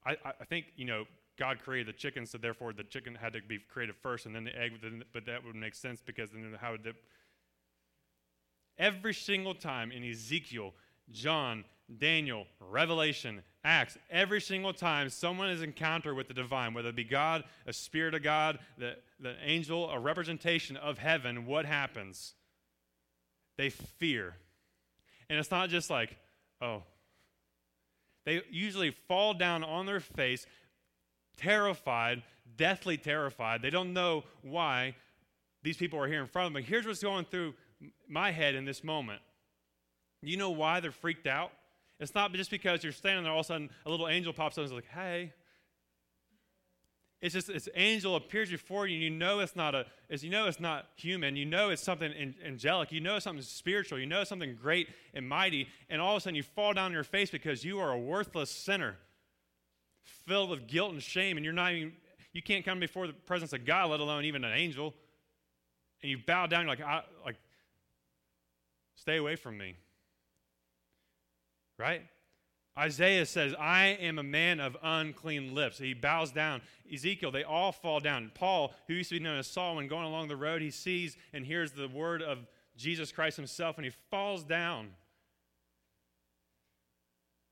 I, 0.07 0.16
I 0.25 0.45
think 0.45 0.66
you 0.76 0.85
know 0.85 1.04
God 1.37 1.59
created 1.59 1.92
the 1.92 1.99
chicken, 1.99 2.25
so 2.25 2.38
therefore 2.38 2.73
the 2.73 2.85
chicken 2.85 3.16
had 3.16 3.33
to 3.33 3.40
be 3.42 3.59
created 3.59 3.97
first, 3.97 4.26
and 4.26 4.35
then 4.35 4.45
the 4.45 4.57
egg. 4.57 4.80
But 5.12 5.26
that 5.26 5.45
would 5.45 5.57
make 5.57 5.75
sense 5.75 6.00
because 6.00 6.30
then 6.30 6.57
how 6.61 6.73
would 6.73 6.85
the, 6.85 6.95
every 8.78 9.14
single 9.14 9.54
time 9.54 9.90
in 9.90 10.04
Ezekiel 10.04 10.73
John, 11.12 11.64
Daniel, 11.99 12.47
Revelation, 12.61 13.43
Acts, 13.64 13.99
every 14.11 14.40
single 14.40 14.73
time 14.73 15.11
someone 15.11 15.50
is 15.50 15.62
encountered 15.62 16.14
with 16.17 16.29
the 16.29 16.35
divine, 16.35 16.73
whether 16.73 16.88
it 16.88 16.97
be 16.97 17.05
God, 17.05 17.45
a 17.67 17.73
spirit 17.73 18.14
of 18.14 18.23
God, 18.23 18.59
the, 18.79 18.97
the 19.19 19.35
angel, 19.45 19.90
a 19.90 19.99
representation 19.99 20.76
of 20.76 20.99
heaven, 20.99 21.47
what 21.47 21.67
happens? 21.67 22.35
They 23.59 23.69
fear. 23.71 24.37
And 25.29 25.38
it's 25.38 25.50
not 25.50 25.69
just 25.69 25.90
like, 25.90 26.17
oh. 26.62 26.85
They 28.25 28.43
usually 28.50 28.95
fall 29.09 29.35
down 29.35 29.64
on 29.64 29.87
their 29.87 30.00
face, 30.00 30.47
terrified, 31.37 32.23
deathly 32.57 32.97
terrified. 32.97 33.62
They 33.62 33.71
don't 33.71 33.93
know 33.93 34.25
why 34.43 34.95
these 35.62 35.76
people 35.76 35.99
are 35.99 36.07
here 36.07 36.21
in 36.21 36.26
front 36.26 36.47
of 36.47 36.52
them. 36.52 36.62
But 36.62 36.69
here's 36.69 36.87
what's 36.87 37.02
going 37.02 37.26
through 37.26 37.55
my 38.09 38.31
head 38.31 38.55
in 38.55 38.64
this 38.64 38.85
moment. 38.85 39.21
You 40.23 40.37
know 40.37 40.50
why 40.50 40.81
they're 40.81 40.93
freaked 40.93 41.27
out? 41.27 41.53
It's 41.99 42.15
not 42.15 42.33
just 42.33 42.50
because 42.50 42.83
you're 42.83 42.93
standing 42.93 43.25
there, 43.25 43.33
all 43.33 43.41
of 43.41 43.47
a 43.47 43.49
sudden 43.49 43.71
a 43.85 43.91
little 43.91 44.09
angel 44.09 44.33
pops 44.33 44.57
up 44.57 44.62
and 44.62 44.67
is 44.67 44.73
like, 44.73 44.89
hey. 44.89 45.33
It's 47.21 47.35
just 47.35 47.49
this 47.49 47.69
angel 47.75 48.17
appears 48.17 48.50
before 48.50 48.87
you, 48.87 48.95
and 48.95 49.03
you 49.03 49.11
know 49.11 49.41
it's 49.41 49.55
not 49.55 49.75
a, 49.75 49.85
as 50.09 50.25
you 50.25 50.31
know 50.31 50.47
it's 50.47 50.59
not 50.59 50.87
human. 50.97 51.37
You 51.37 51.45
know 51.45 51.69
it's 51.69 51.83
something 51.83 52.35
angelic. 52.43 52.91
You 52.93 53.00
know 53.00 53.17
it's 53.17 53.25
something 53.25 53.45
spiritual. 53.45 53.99
You 53.99 54.07
know 54.07 54.23
it's 54.23 54.31
something 54.31 54.57
great 54.61 54.89
and 55.12 55.29
mighty. 55.29 55.69
And 55.91 56.00
all 56.00 56.17
of 56.17 56.19
a 56.19 56.21
sudden 56.23 56.35
you 56.35 56.43
fall 56.43 56.73
down 56.73 56.87
on 56.87 56.93
your 56.93 57.05
face 57.05 57.31
because 57.31 57.62
you 57.62 57.79
are 57.79 57.93
a 57.93 57.99
worthless 57.99 58.50
sinner, 58.50 58.97
filled 60.03 60.49
with 60.49 60.67
guilt 60.67 60.93
and 60.93 61.03
shame, 61.03 61.37
and 61.37 61.45
you're 61.45 61.53
not 61.53 61.73
even, 61.73 61.93
you 62.33 62.41
can't 62.41 62.65
come 62.65 62.81
before 62.81 63.07
the 63.07 63.12
presence 63.12 63.53
of 63.53 63.67
God, 63.67 63.91
let 63.91 64.00
alone 64.00 64.25
even 64.25 64.43
an 64.43 64.55
angel. 64.55 64.95
And 66.03 66.11
you 66.11 66.17
bow 66.17 66.47
down, 66.47 66.62
you're 66.62 66.71
like, 66.71 66.81
I, 66.81 67.03
like, 67.23 67.37
stay 68.95 69.19
away 69.19 69.37
from 69.37 69.59
me 69.59 69.77
right? 71.81 72.03
Isaiah 72.79 73.27
says, 73.27 73.55
I 73.59 73.99
am 74.01 74.19
a 74.19 74.23
man 74.23 74.61
of 74.61 74.77
unclean 74.83 75.55
lips. 75.55 75.79
He 75.79 75.93
bows 75.93 76.31
down. 76.31 76.63
Ezekiel, 76.93 77.31
they 77.31 77.43
all 77.43 77.73
fall 77.73 78.01
down. 78.01 78.31
Paul, 78.35 78.73
who 78.87 78.95
used 78.95 79.11
to 79.11 79.19
be 79.19 79.25
known 79.25 79.39
as 79.39 79.47
Saul, 79.47 79.77
when 79.77 79.89
going 79.89 80.07
along 80.07 80.29
the 80.29 80.37
road, 80.37 80.63
he 80.63 80.71
sees 80.71 81.17
and 81.33 81.45
hears 81.45 81.73
the 81.73 81.89
word 81.89 82.23
of 82.23 82.39
Jesus 82.77 83.11
Christ 83.11 83.37
himself, 83.37 83.77
and 83.77 83.85
he 83.85 83.93
falls 84.11 84.45
down. 84.45 84.91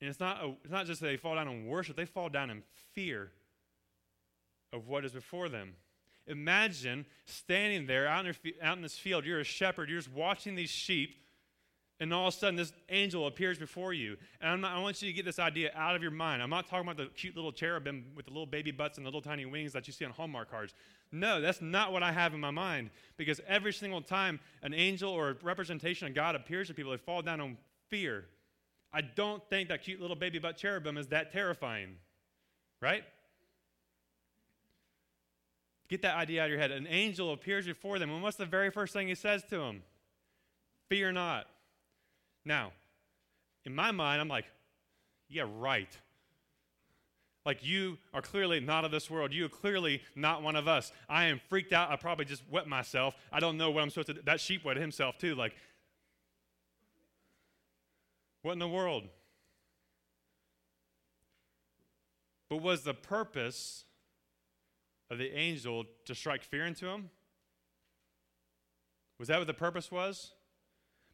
And 0.01 0.09
it's 0.09 0.19
not, 0.19 0.43
a, 0.43 0.53
it's 0.63 0.71
not 0.71 0.85
just 0.85 1.01
that 1.01 1.07
they 1.07 1.17
fall 1.17 1.35
down 1.35 1.47
in 1.47 1.67
worship, 1.67 1.95
they 1.95 2.05
fall 2.05 2.29
down 2.29 2.49
in 2.49 2.63
fear 2.93 3.31
of 4.71 4.87
what 4.87 5.03
is 5.03 5.11
before 5.11 5.49
them. 5.49 5.75
Imagine 6.27 7.05
standing 7.25 7.87
there 7.87 8.07
out 8.07 8.25
in, 8.25 8.33
out 8.61 8.77
in 8.77 8.83
this 8.83 8.97
field. 8.97 9.25
You're 9.25 9.39
a 9.41 9.43
shepherd, 9.43 9.89
you're 9.89 9.99
just 9.99 10.13
watching 10.13 10.55
these 10.55 10.69
sheep 10.69 11.17
and 11.99 12.13
all 12.13 12.27
of 12.27 12.33
a 12.33 12.37
sudden 12.37 12.55
this 12.55 12.71
angel 12.89 13.27
appears 13.27 13.57
before 13.57 13.93
you. 13.93 14.15
And 14.41 14.61
not, 14.61 14.75
i 14.75 14.79
want 14.79 15.01
you 15.01 15.09
to 15.09 15.13
get 15.13 15.25
this 15.25 15.39
idea 15.39 15.71
out 15.75 15.95
of 15.95 16.01
your 16.01 16.11
mind. 16.11 16.41
I'm 16.41 16.49
not 16.49 16.67
talking 16.67 16.89
about 16.89 16.97
the 16.97 17.07
cute 17.07 17.35
little 17.35 17.51
cherubim 17.51 18.05
with 18.15 18.25
the 18.25 18.31
little 18.31 18.45
baby 18.45 18.71
butts 18.71 18.97
and 18.97 19.05
the 19.05 19.09
little 19.09 19.21
tiny 19.21 19.45
wings 19.45 19.73
that 19.73 19.85
you 19.87 19.93
see 19.93 20.05
on 20.05 20.11
Hallmark 20.11 20.49
cards. 20.49 20.73
No, 21.11 21.41
that's 21.41 21.61
not 21.61 21.91
what 21.91 22.01
I 22.01 22.11
have 22.11 22.33
in 22.33 22.39
my 22.39 22.51
mind. 22.51 22.91
Because 23.17 23.41
every 23.47 23.73
single 23.73 24.01
time 24.01 24.39
an 24.63 24.73
angel 24.73 25.11
or 25.11 25.31
a 25.31 25.35
representation 25.41 26.07
of 26.07 26.15
God 26.15 26.35
appears 26.35 26.67
to 26.67 26.73
people, 26.73 26.91
they 26.91 26.97
fall 26.97 27.21
down 27.21 27.41
on 27.41 27.57
fear. 27.89 28.25
I 28.93 29.01
don't 29.01 29.43
think 29.49 29.69
that 29.69 29.83
cute 29.83 29.99
little 29.99 30.15
baby 30.15 30.39
butt 30.39 30.55
cherubim 30.57 30.97
is 30.97 31.07
that 31.07 31.31
terrifying. 31.31 31.95
Right? 32.81 33.03
Get 35.89 36.03
that 36.03 36.15
idea 36.15 36.43
out 36.43 36.45
of 36.45 36.51
your 36.51 36.59
head. 36.59 36.71
An 36.71 36.87
angel 36.87 37.33
appears 37.33 37.65
before 37.65 37.99
them, 37.99 38.11
and 38.11 38.21
what's 38.21 38.37
the 38.37 38.45
very 38.45 38.69
first 38.69 38.93
thing 38.93 39.07
he 39.07 39.15
says 39.15 39.43
to 39.49 39.57
them? 39.57 39.81
Fear 40.87 41.13
not. 41.13 41.47
Now, 42.45 42.71
in 43.65 43.75
my 43.75 43.91
mind, 43.91 44.21
I'm 44.21 44.27
like, 44.27 44.45
yeah, 45.27 45.45
right. 45.57 45.95
Like, 47.45 47.65
you 47.65 47.97
are 48.13 48.21
clearly 48.21 48.59
not 48.59 48.85
of 48.85 48.91
this 48.91 49.09
world. 49.09 49.33
You 49.33 49.45
are 49.45 49.49
clearly 49.49 50.01
not 50.15 50.43
one 50.43 50.55
of 50.55 50.67
us. 50.67 50.91
I 51.07 51.25
am 51.25 51.39
freaked 51.49 51.73
out. 51.73 51.89
I 51.91 51.95
probably 51.95 52.25
just 52.25 52.43
wet 52.49 52.67
myself. 52.67 53.15
I 53.31 53.39
don't 53.39 53.57
know 53.57 53.71
what 53.71 53.81
I'm 53.81 53.89
supposed 53.89 54.07
to 54.07 54.13
do. 54.15 54.21
That 54.23 54.39
sheep 54.39 54.65
wet 54.65 54.77
himself, 54.77 55.17
too. 55.17 55.35
Like, 55.35 55.55
what 58.41 58.53
in 58.53 58.59
the 58.59 58.67
world? 58.67 59.03
But 62.49 62.61
was 62.61 62.83
the 62.83 62.93
purpose 62.93 63.85
of 65.11 65.17
the 65.17 65.35
angel 65.37 65.85
to 66.05 66.15
strike 66.15 66.43
fear 66.43 66.65
into 66.65 66.87
him? 66.87 67.09
Was 69.19 69.27
that 69.27 69.37
what 69.37 69.47
the 69.47 69.53
purpose 69.53 69.91
was? 69.91 70.31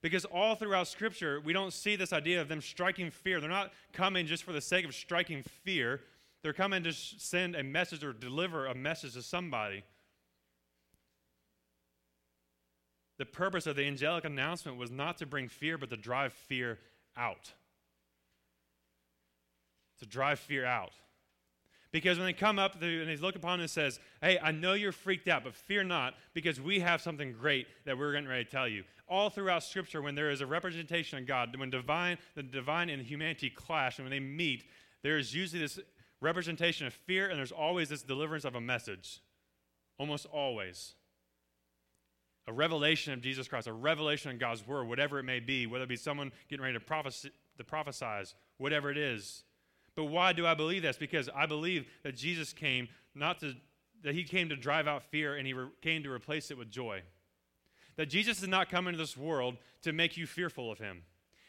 Because 0.06 0.24
all 0.26 0.54
throughout 0.54 0.88
Scripture, 0.88 1.42
we 1.44 1.52
don't 1.52 1.74
see 1.74 1.96
this 1.96 2.14
idea 2.14 2.40
of 2.40 2.48
them 2.48 2.62
striking 2.62 3.10
fear. 3.10 3.40
They're 3.42 3.50
not 3.50 3.74
coming 3.92 4.28
just 4.28 4.44
for 4.44 4.54
the 4.54 4.62
sake 4.62 4.86
of 4.86 4.94
striking 4.94 5.42
fear, 5.42 6.00
they're 6.44 6.54
coming 6.54 6.84
to 6.84 6.94
send 6.94 7.56
a 7.56 7.64
message 7.64 8.04
or 8.04 8.14
deliver 8.14 8.68
a 8.68 8.76
message 8.76 9.14
to 9.14 9.24
somebody. 9.24 9.84
The 13.18 13.26
purpose 13.26 13.66
of 13.66 13.78
the 13.78 13.86
angelic 13.86 14.26
announcement 14.26 14.78
was 14.78 14.92
not 14.92 15.18
to 15.18 15.26
bring 15.26 15.48
fear, 15.48 15.76
but 15.76 15.90
to 15.90 15.98
drive 15.98 16.34
fear 16.34 16.78
out. 17.18 17.54
To 20.02 20.06
drive 20.06 20.38
fear 20.38 20.68
out. 20.68 20.92
Because 21.92 22.20
when 22.20 22.28
they 22.28 22.34
come 22.34 22.60
up 22.60 22.80
and 22.80 23.10
they 23.10 23.18
look 23.18 23.36
upon 23.36 23.60
it 23.60 23.64
and 23.64 23.72
says, 23.72 24.00
Hey, 24.22 24.38
I 24.38 24.52
know 24.52 24.74
you're 24.74 24.92
freaked 24.92 25.28
out, 25.28 25.46
but 25.46 25.56
fear 25.56 25.84
not, 25.84 26.14
because 26.36 26.62
we 26.62 26.82
have 26.82 27.02
something 27.02 27.34
great 27.34 27.66
that 27.86 27.98
we're 27.98 28.12
getting 28.12 28.30
ready 28.30 28.46
to 28.46 28.52
tell 28.52 28.68
you. 28.68 28.84
All 29.08 29.30
throughout 29.30 29.64
Scripture, 29.64 30.02
when 30.02 30.16
there 30.16 30.32
is 30.32 30.42
a 30.42 30.48
representation 30.48 31.20
of 31.20 31.28
God, 31.28 31.56
when 31.58 31.70
divine, 31.70 32.18
the 32.36 32.44
divine 32.44 32.90
and 32.90 33.02
humanity 33.02 33.50
clash, 33.50 34.00
and 34.00 34.06
when 34.06 34.12
they 34.12 34.20
meet, 34.20 34.66
there 35.04 35.18
is 35.18 35.34
usually 35.34 35.62
this 35.62 35.80
representation 36.22 36.88
of 36.88 36.94
fear, 36.94 37.30
and 37.30 37.38
there's 37.38 37.52
always 37.52 37.90
this 37.90 38.02
deliverance 38.02 38.46
of 38.46 38.56
a 38.56 38.62
message. 38.62 39.22
Almost 40.00 40.26
always. 40.26 40.96
A 42.48 42.54
revelation 42.54 43.14
of 43.14 43.22
Jesus 43.22 43.48
Christ, 43.48 43.68
a 43.68 43.74
revelation 43.74 44.32
of 44.32 44.40
God's 44.40 44.66
word, 44.66 44.88
whatever 44.88 45.20
it 45.20 45.24
may 45.24 45.40
be, 45.40 45.68
whether 45.68 45.84
it 45.84 45.90
be 45.90 45.96
someone 45.96 46.32
getting 46.50 46.64
ready 46.64 46.78
to, 46.78 46.84
prophesy, 46.84 47.32
to 47.58 47.64
prophesize, 47.64 48.34
whatever 48.58 48.90
it 48.90 48.98
is 48.98 49.44
but 49.96 50.06
why 50.06 50.34
do 50.34 50.46
I 50.46 50.54
believe 50.54 50.82
this? 50.82 50.98
Because 50.98 51.30
I 51.34 51.46
believe 51.46 51.88
that 52.04 52.16
Jesus 52.16 52.54
came 52.54 52.90
not 53.16 53.40
to, 53.40 53.54
that 54.04 54.14
he 54.14 54.24
came 54.24 54.50
to 54.50 54.56
drive 54.56 54.88
out 54.88 55.04
fear 55.04 55.36
and 55.36 55.48
he 55.48 55.54
re- 55.54 55.70
came 55.82 56.04
to 56.04 56.12
replace 56.12 56.52
it 56.52 56.58
with 56.58 56.70
joy. 56.70 57.02
That 57.98 58.08
Jesus 58.08 58.40
did 58.40 58.50
not 58.50 58.70
come 58.70 58.88
into 58.88 58.98
this 58.98 59.16
world 59.16 59.58
to 59.84 59.94
make 59.94 60.18
you 60.18 60.28
fearful 60.28 60.72
of 60.72 60.80
him. 60.80 61.04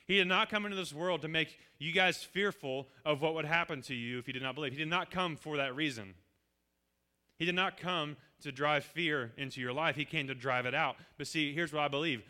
He 0.06 0.18
did 0.18 0.28
not 0.28 0.48
come 0.48 0.64
into 0.64 0.76
this 0.76 0.92
world 0.92 1.22
to 1.22 1.28
make 1.28 1.58
you 1.78 1.92
guys 1.92 2.22
fearful 2.22 2.86
of 3.04 3.20
what 3.20 3.34
would 3.34 3.44
happen 3.44 3.82
to 3.82 3.94
you 3.94 4.18
if 4.18 4.28
you 4.28 4.32
did 4.32 4.42
not 4.42 4.54
believe. 4.54 4.72
He 4.72 4.78
did 4.78 4.88
not 4.88 5.10
come 5.10 5.36
for 5.36 5.56
that 5.56 5.74
reason. 5.74 6.14
He 7.38 7.44
did 7.44 7.56
not 7.56 7.76
come 7.76 8.16
to 8.42 8.52
drive 8.52 8.84
fear 8.84 9.32
into 9.36 9.60
your 9.60 9.72
life. 9.72 9.96
He 9.96 10.04
came 10.04 10.28
to 10.28 10.34
drive 10.34 10.66
it 10.66 10.74
out. 10.74 10.96
But 11.18 11.26
see, 11.26 11.52
here's 11.52 11.72
what 11.72 11.82
I 11.82 11.88
believe. 11.88 12.22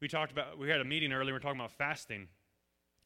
We 0.00 0.08
talked 0.08 0.30
about, 0.30 0.58
we 0.58 0.68
had 0.68 0.80
a 0.80 0.84
meeting 0.84 1.12
earlier, 1.12 1.26
we 1.26 1.32
were 1.32 1.40
talking 1.40 1.58
about 1.58 1.72
fasting. 1.72 2.28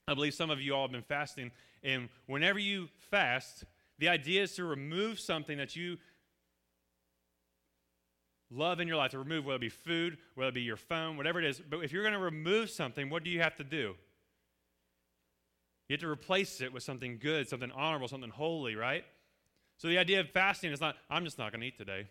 I 0.07 0.15
believe 0.15 0.35
some 0.35 0.51
of 0.51 0.61
you 0.61 0.75
all 0.75 0.83
have 0.83 0.93
been 0.93 1.03
fasting. 1.03 1.51
And 1.83 2.09
whenever 2.27 2.59
you 2.59 2.89
fast, 3.11 3.65
the 3.99 4.09
idea 4.09 4.43
is 4.43 4.55
to 4.57 4.65
remove 4.65 5.21
something 5.21 5.57
that 5.59 5.77
you 5.77 5.99
love 8.51 8.81
in 8.81 8.89
your 8.89 8.97
life, 8.97 9.13
to 9.13 9.19
remove 9.19 9.45
whether 9.45 9.57
it 9.57 9.61
be 9.61 9.69
food, 9.69 10.19
whether 10.35 10.49
it 10.49 10.55
be 10.55 10.63
your 10.63 10.77
phone, 10.77 11.17
whatever 11.17 11.39
it 11.39 11.45
is. 11.45 11.61
But 11.61 11.81
if 11.81 11.93
you're 11.93 12.03
going 12.03 12.15
to 12.15 12.21
remove 12.21 12.71
something, 12.71 13.09
what 13.09 13.25
do 13.25 13.31
you 13.31 13.41
have 13.41 13.57
to 13.57 13.65
do? 13.65 13.95
You 15.89 15.95
have 15.95 16.01
to 16.01 16.09
replace 16.09 16.61
it 16.61 16.73
with 16.73 16.83
something 16.83 17.19
good, 17.21 17.49
something 17.49 17.71
honorable, 17.73 18.09
something 18.09 18.31
holy, 18.31 18.77
right? 18.77 19.05
So 19.77 19.89
the 19.89 19.99
idea 19.99 20.21
of 20.21 20.29
fasting 20.31 20.73
is 20.73 20.81
not, 20.81 20.97
I'm 21.09 21.25
just 21.25 21.39
not 21.39 21.53
going 21.53 21.63
to 21.63 21.67
eat 21.67 21.79
today. 21.79 22.07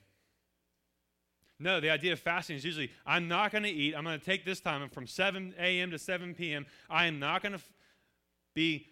No, 1.60 1.80
the 1.80 1.90
idea 1.90 2.14
of 2.14 2.20
fasting 2.20 2.56
is 2.56 2.64
usually, 2.64 2.90
I'm 3.06 3.28
not 3.28 3.52
going 3.52 3.64
to 3.64 3.70
eat. 3.70 3.94
I'm 3.96 4.04
going 4.04 4.18
to 4.18 4.26
take 4.26 4.46
this 4.46 4.62
time 4.62 4.90
from 4.90 5.08
7 5.08 5.56
a.m. 5.60 5.92
to 5.92 6.00
7 6.00 6.34
p.m. 6.34 6.66
I 6.90 7.06
am 7.06 7.20
not 7.20 7.44
going 7.44 7.54
to 7.54 7.62
be 8.54 8.88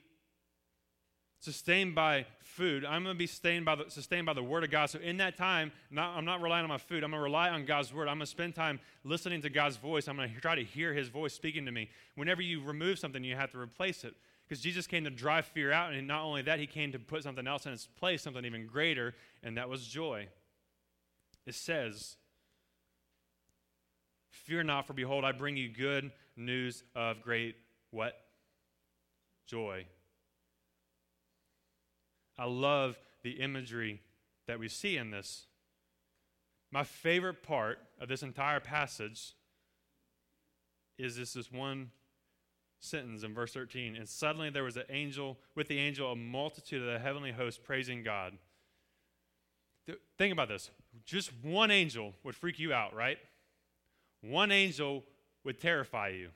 sustained 1.40 1.96
by 1.96 2.26
food. 2.40 2.84
I'm 2.84 3.04
going 3.04 3.16
to 3.16 3.18
be 3.18 3.28
sustained 3.28 3.66
by, 3.66 3.76
the, 3.76 3.86
sustained 3.90 4.26
by 4.26 4.34
the 4.34 4.44
Word 4.44 4.64
of 4.64 4.72
God. 4.72 4.90
So 4.90 5.00
in 5.00 5.18
that 5.18 5.38
time, 5.38 5.72
not, 5.92 6.18
I'm 6.18 6.26
not 6.26 6.42
relying 6.42 6.64
on 6.64 6.70
my 6.70 6.78
food. 6.78 7.04
I'm 7.04 7.12
going 7.12 7.20
to 7.20 7.24
rely 7.24 7.50
on 7.50 7.66
God's 7.66 7.94
Word. 7.94 8.08
I'm 8.08 8.18
going 8.18 8.22
to 8.22 8.26
spend 8.28 8.56
time 8.56 8.80
listening 9.04 9.42
to 9.44 9.50
God's 9.50 9.78
voice. 9.78 10.08
I'm 10.08 10.16
going 10.18 10.34
to 10.34 10.42
try 10.42 10.56
to 10.56 10.64
hear 10.64 10.94
His 10.94 11.10
voice 11.10 11.34
speaking 11.34 11.66
to 11.66 11.72
me. 11.72 11.90
Whenever 12.16 12.42
you 12.42 12.64
remove 12.64 13.00
something, 13.00 13.24
you 13.24 13.36
have 13.36 13.52
to 13.52 13.60
replace 13.60 14.04
it. 14.04 14.16
Because 14.48 14.62
Jesus 14.62 14.88
came 14.88 15.04
to 15.04 15.10
drive 15.10 15.46
fear 15.46 15.72
out, 15.72 15.94
and 15.94 16.08
not 16.08 16.24
only 16.24 16.42
that, 16.44 16.60
He 16.60 16.68
came 16.68 16.92
to 16.94 17.00
put 17.00 17.24
something 17.24 17.46
else 17.46 17.66
in 17.66 17.74
its 17.74 17.86
place, 17.86 18.22
something 18.22 18.46
even 18.46 18.66
greater, 18.66 19.14
and 19.44 19.58
that 19.58 19.70
was 19.70 19.86
joy. 19.86 20.28
It 21.46 21.56
says, 21.56 22.16
Fear 24.30 24.64
not, 24.64 24.88
for 24.88 24.94
behold, 24.94 25.26
I 25.26 25.34
bring 25.34 25.58
you 25.58 25.68
good 25.68 26.12
news 26.38 26.84
of 26.96 27.22
great 27.22 27.56
what? 27.92 28.14
Joy. 29.46 29.86
I 32.38 32.46
love 32.46 32.98
the 33.24 33.32
imagery 33.32 34.02
that 34.48 34.60
we 34.60 34.68
see 34.68 34.98
in 34.98 35.12
this. 35.12 35.48
My 36.72 36.84
favorite 36.84 37.44
part 37.44 37.80
of 38.00 38.10
this 38.10 38.24
entire 38.24 38.60
passage 38.60 39.34
is 40.98 41.18
this, 41.18 41.34
this 41.34 41.52
one 41.52 41.92
sentence 42.80 43.24
in 43.24 43.34
verse 43.34 43.54
13. 43.54 43.96
And 43.96 44.08
suddenly 44.08 44.50
there 44.50 44.64
was 44.64 44.78
an 44.78 44.84
angel, 44.90 45.38
with 45.56 45.68
the 45.68 45.80
angel, 45.80 46.12
a 46.12 46.16
multitude 46.16 46.82
of 46.82 46.92
the 46.92 47.00
heavenly 47.00 47.32
host 47.32 47.64
praising 47.64 48.04
God. 48.04 48.34
Think 50.18 50.34
about 50.34 50.50
this. 50.50 50.70
Just 51.06 51.32
one 51.42 51.72
angel 51.72 52.14
would 52.24 52.36
freak 52.36 52.60
you 52.60 52.74
out, 52.74 52.94
right? 52.94 53.18
One 54.22 54.52
angel 54.52 55.04
would 55.44 55.60
terrify 55.60 56.10
you. 56.10 56.30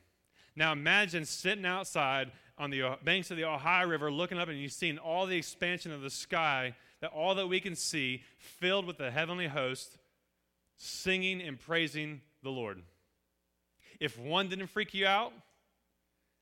Now 0.55 0.72
imagine 0.72 1.25
sitting 1.25 1.65
outside 1.65 2.31
on 2.58 2.70
the 2.70 2.84
uh, 2.84 2.96
banks 3.03 3.31
of 3.31 3.38
the 3.38 3.46
Ohio 3.46 3.88
River 3.88 4.12
looking 4.12 4.38
up 4.38 4.50
and 4.50 4.60
you've 4.60 4.72
seen 4.72 4.98
all 4.98 5.25
the 5.25 5.38
expansion 5.38 5.91
of 5.91 6.01
the 6.01 6.10
sky, 6.10 6.75
that 7.00 7.12
all 7.12 7.36
that 7.36 7.48
we 7.48 7.60
can 7.60 7.75
see 7.75 8.24
filled 8.38 8.86
with 8.86 8.98
the 8.98 9.10
heavenly 9.10 9.48
host 9.48 9.98
singing 10.77 11.41
and 11.41 11.60
praising 11.60 12.22
the 12.43 12.50
Lord. 12.50 12.81
If 14.00 14.20
one 14.20 14.50
didn't 14.50 14.67
freak 14.67 14.93
you 14.93 15.05
out, 15.05 15.31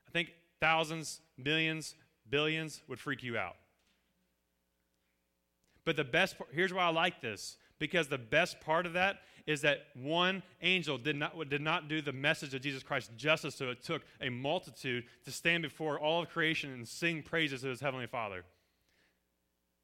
I 0.08 0.12
think 0.12 0.34
thousands, 0.60 1.22
millions, 1.38 1.96
billions 2.30 2.82
would 2.88 3.00
freak 3.00 3.24
you 3.24 3.38
out. 3.38 3.56
But 5.86 5.96
the 5.96 6.04
best 6.04 6.38
part, 6.38 6.50
here's 6.54 6.74
why 6.74 6.84
I 6.84 6.90
like 6.90 7.22
this 7.22 7.58
because 7.80 8.08
the 8.08 8.18
best 8.18 8.60
part 8.62 8.86
of 8.86 8.94
that 8.94 9.22
is 9.48 9.62
that 9.62 9.88
one 9.96 10.44
angel 10.62 10.98
did 10.98 11.16
not, 11.16 11.50
did 11.50 11.62
not 11.62 11.88
do 11.88 12.02
the 12.02 12.14
message 12.14 12.54
of 12.54 12.62
Jesus 12.62 12.84
Christ 12.84 13.10
justice, 13.18 13.56
so 13.56 13.70
it 13.70 13.84
took 13.84 14.04
a 14.22 14.30
multitude 14.30 15.06
to 15.26 15.32
stand 15.32 15.64
before 15.64 16.00
all 16.00 16.22
of 16.22 16.30
creation 16.30 16.72
and 16.72 16.88
sing 16.88 17.24
praises 17.24 17.62
to 17.62 17.68
his 17.68 17.82
heavenly 17.82 18.06
Father. 18.06 18.44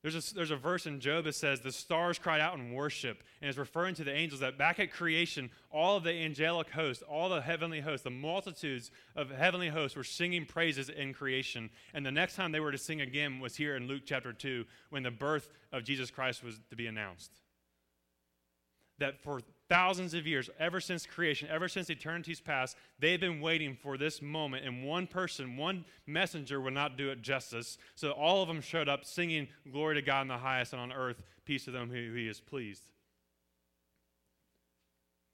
There's 0.03 0.31
a, 0.31 0.35
there's 0.35 0.51
a 0.51 0.55
verse 0.55 0.85
in 0.85 0.99
Job 0.99 1.23
that 1.23 1.33
says, 1.33 1.61
The 1.61 1.71
stars 1.71 2.19
cried 2.19 2.39
out 2.39 2.59
in 2.59 2.73
worship, 2.73 3.23
and 3.41 3.49
is 3.49 3.57
referring 3.57 3.95
to 3.95 4.03
the 4.03 4.13
angels 4.13 4.41
that 4.41 4.55
back 4.55 4.79
at 4.79 4.91
creation, 4.91 5.49
all 5.71 5.97
of 5.97 6.03
the 6.03 6.11
angelic 6.11 6.69
hosts, 6.69 7.01
all 7.01 7.27
the 7.27 7.41
heavenly 7.41 7.79
hosts, 7.79 8.03
the 8.03 8.11
multitudes 8.11 8.91
of 9.15 9.31
heavenly 9.31 9.69
hosts 9.69 9.97
were 9.97 10.03
singing 10.03 10.45
praises 10.45 10.89
in 10.89 11.11
creation. 11.11 11.71
And 11.91 12.05
the 12.05 12.11
next 12.11 12.35
time 12.35 12.51
they 12.51 12.59
were 12.59 12.71
to 12.71 12.77
sing 12.77 13.01
again 13.01 13.39
was 13.39 13.55
here 13.55 13.75
in 13.75 13.87
Luke 13.87 14.03
chapter 14.05 14.31
2 14.31 14.65
when 14.91 15.01
the 15.01 15.09
birth 15.09 15.49
of 15.73 15.83
Jesus 15.83 16.11
Christ 16.11 16.43
was 16.43 16.59
to 16.69 16.75
be 16.75 16.85
announced. 16.85 17.31
That 18.99 19.19
for 19.19 19.41
thousands 19.67 20.13
of 20.13 20.25
years, 20.25 20.49
ever 20.57 20.79
since 20.79 21.05
creation, 21.05 21.49
ever 21.51 21.67
since 21.67 21.89
eternity's 21.89 22.39
past, 22.39 22.77
they've 22.99 23.19
been 23.19 23.41
waiting 23.41 23.75
for 23.75 23.97
this 23.97 24.21
moment, 24.21 24.65
and 24.65 24.85
one 24.85 25.05
person, 25.05 25.57
one 25.57 25.83
messenger 26.07 26.61
would 26.61 26.73
not 26.73 26.97
do 26.97 27.09
it 27.09 27.21
justice. 27.21 27.77
So 27.95 28.11
all 28.11 28.41
of 28.41 28.47
them 28.47 28.61
showed 28.61 28.87
up 28.87 29.03
singing, 29.03 29.47
Glory 29.71 29.95
to 29.95 30.01
God 30.01 30.21
in 30.21 30.27
the 30.29 30.37
highest, 30.37 30.73
and 30.73 30.81
on 30.81 30.93
earth, 30.93 31.21
peace 31.43 31.65
to 31.65 31.71
them 31.71 31.89
who 31.89 32.13
he 32.13 32.27
is 32.27 32.39
pleased. 32.39 32.83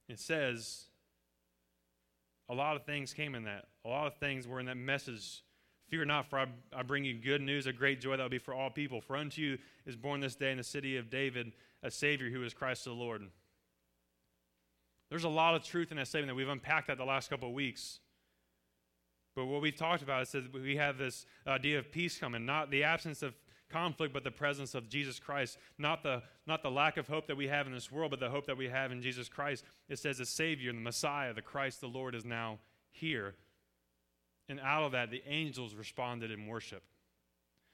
It 0.09 0.19
says 0.19 0.85
a 2.49 2.53
lot 2.53 2.75
of 2.75 2.83
things 2.83 3.13
came 3.13 3.33
in 3.33 3.45
that. 3.45 3.65
A 3.85 3.89
lot 3.89 4.07
of 4.07 4.17
things 4.17 4.45
were 4.45 4.59
in 4.59 4.65
that 4.65 4.75
message. 4.75 5.41
Fear 5.87 6.05
not, 6.05 6.29
for 6.29 6.39
I, 6.39 6.47
I 6.75 6.83
bring 6.83 7.05
you 7.05 7.13
good 7.13 7.41
news, 7.41 7.65
a 7.65 7.73
great 7.73 8.01
joy 8.01 8.17
that 8.17 8.23
will 8.23 8.29
be 8.29 8.37
for 8.37 8.53
all 8.53 8.69
people. 8.69 8.99
For 8.99 9.15
unto 9.15 9.41
you 9.41 9.57
is 9.85 9.95
born 9.95 10.19
this 10.19 10.35
day 10.35 10.51
in 10.51 10.57
the 10.57 10.63
city 10.63 10.97
of 10.97 11.09
David 11.09 11.53
a 11.81 11.89
Savior 11.89 12.29
who 12.29 12.43
is 12.43 12.53
Christ 12.53 12.83
the 12.83 12.91
Lord. 12.91 13.23
There's 15.11 15.25
a 15.25 15.29
lot 15.29 15.55
of 15.55 15.63
truth 15.63 15.91
in 15.91 15.97
that 15.97 16.07
statement 16.07 16.29
that 16.29 16.35
we've 16.35 16.47
unpacked 16.47 16.87
that 16.87 16.97
the 16.97 17.03
last 17.03 17.29
couple 17.29 17.49
of 17.49 17.53
weeks. 17.53 17.99
But 19.35 19.45
what 19.45 19.61
we've 19.61 19.75
talked 19.75 20.01
about 20.01 20.21
is 20.21 20.31
that 20.31 20.53
we 20.53 20.77
have 20.77 20.97
this 20.97 21.25
idea 21.45 21.79
of 21.79 21.91
peace 21.91 22.17
coming, 22.17 22.45
not 22.45 22.71
the 22.71 22.85
absence 22.85 23.21
of 23.21 23.33
conflict, 23.69 24.13
but 24.13 24.23
the 24.23 24.31
presence 24.31 24.73
of 24.73 24.87
Jesus 24.87 25.19
Christ. 25.19 25.57
Not 25.77 26.01
the, 26.01 26.23
not 26.47 26.63
the 26.63 26.71
lack 26.71 26.95
of 26.95 27.09
hope 27.09 27.27
that 27.27 27.35
we 27.35 27.49
have 27.49 27.67
in 27.67 27.73
this 27.73 27.91
world, 27.91 28.11
but 28.11 28.21
the 28.21 28.29
hope 28.29 28.45
that 28.47 28.57
we 28.57 28.69
have 28.69 28.93
in 28.93 29.01
Jesus 29.01 29.27
Christ. 29.27 29.65
It 29.89 29.99
says 29.99 30.17
the 30.17 30.25
Savior, 30.25 30.71
the 30.71 30.79
Messiah, 30.79 31.33
the 31.33 31.41
Christ, 31.41 31.81
the 31.81 31.87
Lord 31.87 32.15
is 32.15 32.23
now 32.23 32.59
here. 32.89 33.35
And 34.47 34.61
out 34.61 34.83
of 34.83 34.93
that, 34.93 35.11
the 35.11 35.23
angels 35.27 35.75
responded 35.75 36.31
in 36.31 36.47
worship. 36.47 36.83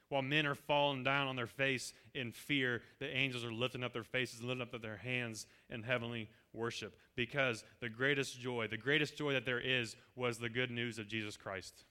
While 0.10 0.22
men 0.22 0.46
are 0.46 0.56
falling 0.56 1.04
down 1.04 1.28
on 1.28 1.36
their 1.36 1.48
face 1.48 1.94
in 2.16 2.32
fear, 2.32 2.82
the 3.00 3.16
angels 3.16 3.44
are 3.44 3.52
lifting 3.52 3.84
up 3.84 3.94
their 3.94 4.04
faces 4.04 4.42
lifting 4.42 4.62
up 4.62 4.82
their 4.82 4.98
hands 4.98 5.48
in 5.70 5.84
heavenly 5.84 6.30
worship. 6.58 6.98
Because 7.16 7.64
the 7.80 7.90
greatest 7.90 8.40
joy, 8.40 8.68
the 8.68 8.78
greatest 8.78 9.16
joy 9.16 9.34
that 9.34 9.46
there 9.46 9.60
is, 9.60 9.96
was 10.16 10.40
the 10.40 10.50
good 10.50 10.72
news 10.72 11.00
of 11.00 11.08
Jesus 11.08 11.38
Christ. 11.38 11.86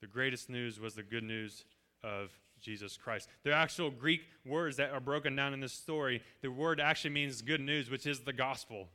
The 0.00 0.06
greatest 0.06 0.50
news 0.50 0.78
was 0.78 0.94
the 0.94 1.02
good 1.02 1.24
news 1.24 1.64
of 2.04 2.30
Jesus 2.60 2.96
Christ. 2.96 3.28
The 3.44 3.52
actual 3.52 3.90
Greek 3.90 4.22
words 4.44 4.76
that 4.76 4.90
are 4.90 5.00
broken 5.00 5.34
down 5.34 5.54
in 5.54 5.60
this 5.60 5.72
story, 5.72 6.22
the 6.42 6.50
word 6.50 6.80
actually 6.80 7.10
means 7.10 7.42
good 7.42 7.60
news, 7.60 7.90
which 7.90 8.06
is 8.06 8.20
the 8.20 8.32
gospel. 8.32 8.88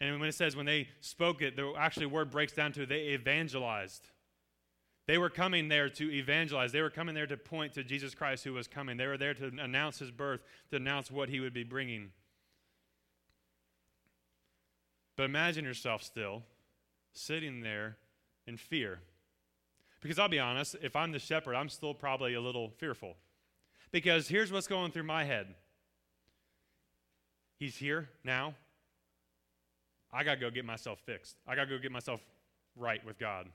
And 0.00 0.18
when 0.20 0.28
it 0.28 0.34
says 0.34 0.56
when 0.56 0.66
they 0.66 0.88
spoke 1.00 1.42
it, 1.42 1.56
the 1.56 1.72
actually 1.78 2.06
word 2.06 2.30
breaks 2.30 2.52
down 2.52 2.72
to 2.72 2.86
they 2.86 3.08
evangelized. 3.08 4.08
They 5.06 5.18
were 5.18 5.30
coming 5.30 5.68
there 5.68 5.88
to 5.88 6.12
evangelize. 6.12 6.72
They 6.72 6.82
were 6.82 6.90
coming 6.90 7.14
there 7.14 7.26
to 7.28 7.36
point 7.36 7.74
to 7.74 7.84
Jesus 7.84 8.14
Christ 8.14 8.44
who 8.44 8.52
was 8.52 8.66
coming. 8.66 8.96
They 8.96 9.06
were 9.06 9.16
there 9.16 9.34
to 9.34 9.52
announce 9.60 10.00
his 10.00 10.10
birth, 10.10 10.40
to 10.70 10.76
announce 10.76 11.10
what 11.10 11.28
he 11.28 11.38
would 11.38 11.54
be 11.54 11.62
bringing. 11.62 12.10
But 15.16 15.24
imagine 15.24 15.64
yourself 15.64 16.02
still 16.02 16.42
sitting 17.12 17.60
there 17.60 17.96
in 18.46 18.56
fear. 18.56 19.00
Because 20.00 20.18
I'll 20.18 20.28
be 20.28 20.40
honest, 20.40 20.76
if 20.82 20.96
I'm 20.96 21.12
the 21.12 21.18
shepherd, 21.18 21.54
I'm 21.54 21.68
still 21.68 21.94
probably 21.94 22.34
a 22.34 22.40
little 22.40 22.70
fearful. 22.78 23.14
Because 23.92 24.28
here's 24.28 24.52
what's 24.52 24.66
going 24.66 24.92
through 24.92 25.04
my 25.04 25.24
head 25.24 25.54
He's 27.58 27.76
here 27.76 28.10
now. 28.22 28.54
I 30.12 30.24
got 30.24 30.34
to 30.34 30.40
go 30.40 30.50
get 30.50 30.64
myself 30.64 31.00
fixed. 31.00 31.36
I 31.46 31.54
got 31.54 31.64
to 31.64 31.70
go 31.70 31.78
get 31.78 31.90
myself 31.90 32.20
right 32.76 33.04
with 33.04 33.18
God. 33.18 33.48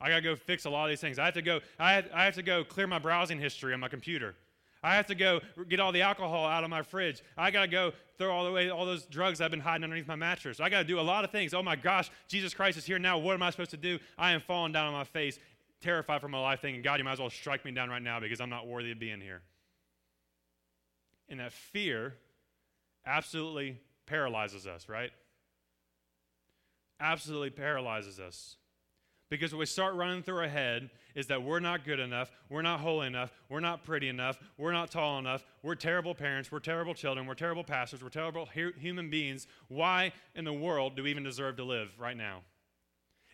I 0.00 0.08
got 0.08 0.16
to 0.16 0.22
go 0.22 0.36
fix 0.36 0.64
a 0.64 0.70
lot 0.70 0.84
of 0.84 0.90
these 0.90 1.00
things. 1.00 1.18
I 1.18 1.24
have 1.24 1.34
to 1.34 1.42
go, 1.42 1.60
I 1.78 1.94
have, 1.94 2.08
I 2.14 2.24
have 2.24 2.34
to 2.34 2.42
go 2.42 2.64
clear 2.64 2.86
my 2.86 2.98
browsing 2.98 3.38
history 3.38 3.74
on 3.74 3.80
my 3.80 3.88
computer. 3.88 4.34
I 4.82 4.94
have 4.94 5.06
to 5.06 5.14
go 5.14 5.40
get 5.68 5.80
all 5.80 5.90
the 5.90 6.02
alcohol 6.02 6.46
out 6.46 6.62
of 6.62 6.70
my 6.70 6.82
fridge. 6.82 7.22
I 7.36 7.50
got 7.50 7.62
to 7.62 7.68
go 7.68 7.92
throw 8.16 8.32
all 8.32 8.44
the 8.44 8.52
way 8.52 8.70
all 8.70 8.86
those 8.86 9.06
drugs 9.06 9.40
I've 9.40 9.50
been 9.50 9.60
hiding 9.60 9.84
underneath 9.84 10.06
my 10.06 10.16
mattress. 10.16 10.60
I 10.60 10.68
got 10.68 10.78
to 10.78 10.84
do 10.84 11.00
a 11.00 11.02
lot 11.02 11.24
of 11.24 11.32
things. 11.32 11.52
Oh 11.52 11.62
my 11.62 11.74
gosh, 11.74 12.10
Jesus 12.28 12.54
Christ 12.54 12.78
is 12.78 12.84
here 12.84 12.98
now. 12.98 13.18
What 13.18 13.34
am 13.34 13.42
I 13.42 13.50
supposed 13.50 13.70
to 13.70 13.76
do? 13.76 13.98
I 14.16 14.32
am 14.32 14.40
falling 14.40 14.72
down 14.72 14.86
on 14.86 14.92
my 14.92 15.04
face, 15.04 15.38
terrified 15.80 16.20
for 16.20 16.28
my 16.28 16.40
life, 16.40 16.60
thinking, 16.60 16.82
God, 16.82 16.98
you 16.98 17.04
might 17.04 17.14
as 17.14 17.18
well 17.18 17.30
strike 17.30 17.64
me 17.64 17.72
down 17.72 17.90
right 17.90 18.02
now 18.02 18.20
because 18.20 18.40
I'm 18.40 18.50
not 18.50 18.68
worthy 18.68 18.92
of 18.92 19.00
being 19.00 19.20
here. 19.20 19.42
And 21.28 21.40
that 21.40 21.52
fear 21.52 22.14
absolutely 23.04 23.80
paralyzes 24.06 24.66
us, 24.66 24.88
right? 24.88 25.10
Absolutely 27.00 27.50
paralyzes 27.50 28.20
us. 28.20 28.57
Because 29.30 29.52
what 29.52 29.58
we 29.58 29.66
start 29.66 29.94
running 29.94 30.22
through 30.22 30.38
our 30.38 30.48
head 30.48 30.88
is 31.14 31.26
that 31.26 31.42
we're 31.42 31.60
not 31.60 31.84
good 31.84 32.00
enough, 32.00 32.30
we're 32.48 32.62
not 32.62 32.80
holy 32.80 33.06
enough, 33.06 33.30
we're 33.50 33.60
not 33.60 33.84
pretty 33.84 34.08
enough, 34.08 34.38
we're 34.56 34.72
not 34.72 34.90
tall 34.90 35.18
enough, 35.18 35.44
we're 35.62 35.74
terrible 35.74 36.14
parents, 36.14 36.50
we're 36.50 36.60
terrible 36.60 36.94
children, 36.94 37.26
we're 37.26 37.34
terrible 37.34 37.64
pastors, 37.64 38.02
we're 38.02 38.08
terrible 38.08 38.46
human 38.46 39.10
beings. 39.10 39.46
Why 39.68 40.12
in 40.34 40.44
the 40.44 40.52
world 40.52 40.96
do 40.96 41.02
we 41.02 41.10
even 41.10 41.24
deserve 41.24 41.56
to 41.56 41.64
live 41.64 41.90
right 41.98 42.16
now? 42.16 42.40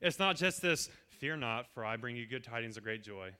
It's 0.00 0.18
not 0.18 0.36
just 0.36 0.60
this, 0.60 0.88
fear 1.10 1.36
not, 1.36 1.66
for 1.74 1.84
I 1.84 1.96
bring 1.96 2.16
you 2.16 2.26
good 2.26 2.42
tidings 2.42 2.76
of 2.76 2.82
great 2.82 3.02
joy. 3.02 3.30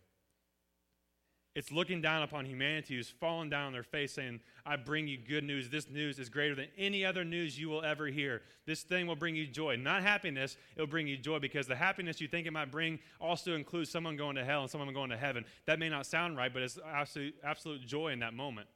It's 1.55 1.71
looking 1.71 2.01
down 2.01 2.23
upon 2.23 2.47
humanity 2.47 2.97
who's 2.97 3.09
fallen 3.09 3.49
down 3.49 3.67
on 3.67 3.73
their 3.73 3.85
face 3.85 4.13
saying, 4.13 4.41
I 4.67 4.75
bring 4.75 5.07
you 5.07 5.17
good 5.17 5.45
news. 5.45 5.71
This 5.71 5.89
news 5.89 6.19
is 6.19 6.29
greater 6.29 6.57
than 6.57 6.67
any 6.77 7.05
other 7.05 7.25
news 7.25 7.57
you 7.57 7.69
will 7.69 7.85
ever 7.85 8.07
hear. 8.07 8.43
This 8.67 8.83
thing 8.83 9.07
will 9.07 9.15
bring 9.15 9.37
you 9.37 9.47
joy. 9.47 9.77
Not 9.77 10.03
happiness, 10.03 10.57
it'll 10.75 10.89
bring 10.89 11.07
you 11.07 11.17
joy 11.17 11.39
because 11.39 11.69
the 11.69 11.77
happiness 11.77 12.21
you 12.21 12.27
think 12.27 12.49
it 12.49 12.53
might 12.53 12.73
bring 12.73 12.99
also 13.21 13.55
includes 13.55 13.89
someone 13.89 14.17
going 14.17 14.35
to 14.35 14.45
hell 14.45 14.63
and 14.63 14.71
someone 14.71 14.93
going 14.93 15.11
to 15.11 15.17
heaven. 15.17 15.45
That 15.67 15.79
may 15.79 15.89
not 15.89 16.07
sound 16.07 16.37
right, 16.37 16.53
but 16.53 16.63
it's 16.63 16.79
absolute, 16.93 17.37
absolute 17.45 17.87
joy 17.87 18.09
in 18.09 18.19
that 18.19 18.35
moment 18.35 18.67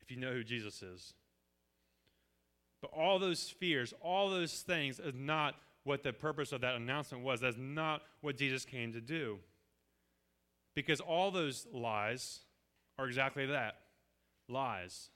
if 0.00 0.10
you 0.10 0.18
know 0.18 0.32
who 0.32 0.44
Jesus 0.44 0.82
is. 0.82 1.14
But 2.80 2.92
all 2.92 3.18
those 3.18 3.48
fears, 3.48 3.94
all 4.00 4.30
those 4.30 4.60
things 4.60 5.00
is 5.00 5.14
not 5.14 5.56
what 5.82 6.02
the 6.02 6.12
purpose 6.12 6.52
of 6.52 6.60
that 6.60 6.76
announcement 6.76 7.24
was. 7.24 7.40
That's 7.40 7.56
not 7.58 8.02
what 8.20 8.36
Jesus 8.36 8.64
came 8.64 8.92
to 8.92 9.00
do. 9.00 9.38
Because 10.74 11.00
all 11.00 11.30
those 11.30 11.66
lies 11.72 12.40
are 12.98 13.06
exactly 13.06 13.46
that 13.46 13.76
lies. 14.48 15.10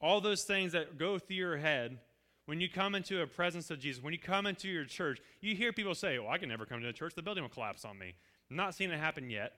All 0.00 0.20
those 0.20 0.44
things 0.44 0.72
that 0.72 0.98
go 0.98 1.18
through 1.18 1.36
your 1.36 1.56
head 1.56 1.98
when 2.46 2.60
you 2.60 2.68
come 2.68 2.94
into 2.94 3.22
a 3.22 3.26
presence 3.26 3.70
of 3.70 3.80
Jesus, 3.80 4.02
when 4.02 4.12
you 4.12 4.20
come 4.20 4.46
into 4.46 4.68
your 4.68 4.84
church, 4.84 5.20
you 5.40 5.56
hear 5.56 5.72
people 5.72 5.94
say, 5.94 6.16
Oh, 6.18 6.28
I 6.28 6.38
can 6.38 6.48
never 6.48 6.64
come 6.64 6.80
to 6.80 6.88
a 6.88 6.92
church. 6.92 7.14
The 7.14 7.22
building 7.22 7.42
will 7.42 7.50
collapse 7.50 7.84
on 7.84 7.98
me. 7.98 8.14
I'm 8.50 8.56
not 8.56 8.74
seeing 8.74 8.90
it 8.90 8.98
happen 8.98 9.30
yet. 9.30 9.52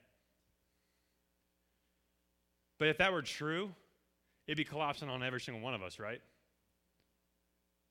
But 2.79 2.89
if 2.89 2.99
that 2.99 3.13
were 3.13 3.23
true, 3.23 3.75
it'd 4.47 4.57
be 4.57 4.65
collapsing 4.65 5.09
on 5.09 5.23
every 5.23 5.41
single 5.41 5.63
one 5.63 5.75
of 5.75 5.83
us, 5.83 5.99
right? 5.99 6.21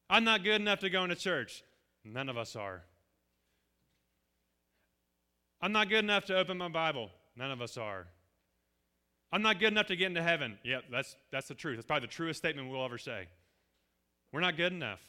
I'm 0.10 0.24
not 0.24 0.43
good 0.43 0.62
enough 0.62 0.80
to 0.80 0.89
go 0.89 1.04
into 1.04 1.15
church. 1.15 1.63
None 2.04 2.30
of 2.30 2.38
us 2.38 2.56
are. 2.56 2.82
I'm 5.62 5.72
not 5.72 5.89
good 5.89 6.04
enough 6.04 6.26
to 6.26 6.38
open 6.38 6.58
my 6.58 6.67
Bible. 6.67 7.10
None 7.36 7.52
of 7.52 7.62
us 7.62 7.78
are. 7.78 8.08
I'm 9.32 9.41
not 9.41 9.60
good 9.60 9.72
enough 9.72 9.88
to 9.88 9.96
get 9.96 10.08
into 10.08 10.24
heaven. 10.24 10.58
Yep, 10.63 10.86
that's, 10.91 11.15
that's 11.32 11.48
the 11.48 11.54
truth. 11.54 11.78
That's 11.78 11.88
probably 11.88 12.08
the 12.08 12.13
truest 12.13 12.39
statement 12.39 12.70
we'll 12.70 12.86
ever 12.86 12.98
say. 12.98 13.28
We're 14.32 14.41
not 14.41 14.56
good 14.56 14.72
enough. 14.72 15.02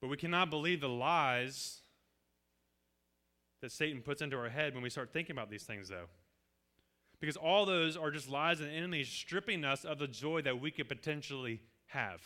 But 0.00 0.08
we 0.08 0.16
cannot 0.16 0.50
believe 0.50 0.80
the 0.80 0.88
lies 0.88 1.80
that 3.60 3.72
Satan 3.72 4.02
puts 4.02 4.22
into 4.22 4.36
our 4.36 4.48
head 4.48 4.74
when 4.74 4.82
we 4.82 4.90
start 4.90 5.12
thinking 5.12 5.34
about 5.34 5.50
these 5.50 5.64
things, 5.64 5.88
though. 5.88 6.06
Because 7.20 7.36
all 7.36 7.66
those 7.66 7.96
are 7.96 8.12
just 8.12 8.28
lies 8.28 8.60
and 8.60 8.70
enemies 8.70 9.08
stripping 9.08 9.64
us 9.64 9.84
of 9.84 9.98
the 9.98 10.06
joy 10.06 10.42
that 10.42 10.60
we 10.60 10.70
could 10.70 10.88
potentially 10.88 11.60
have. 11.86 12.20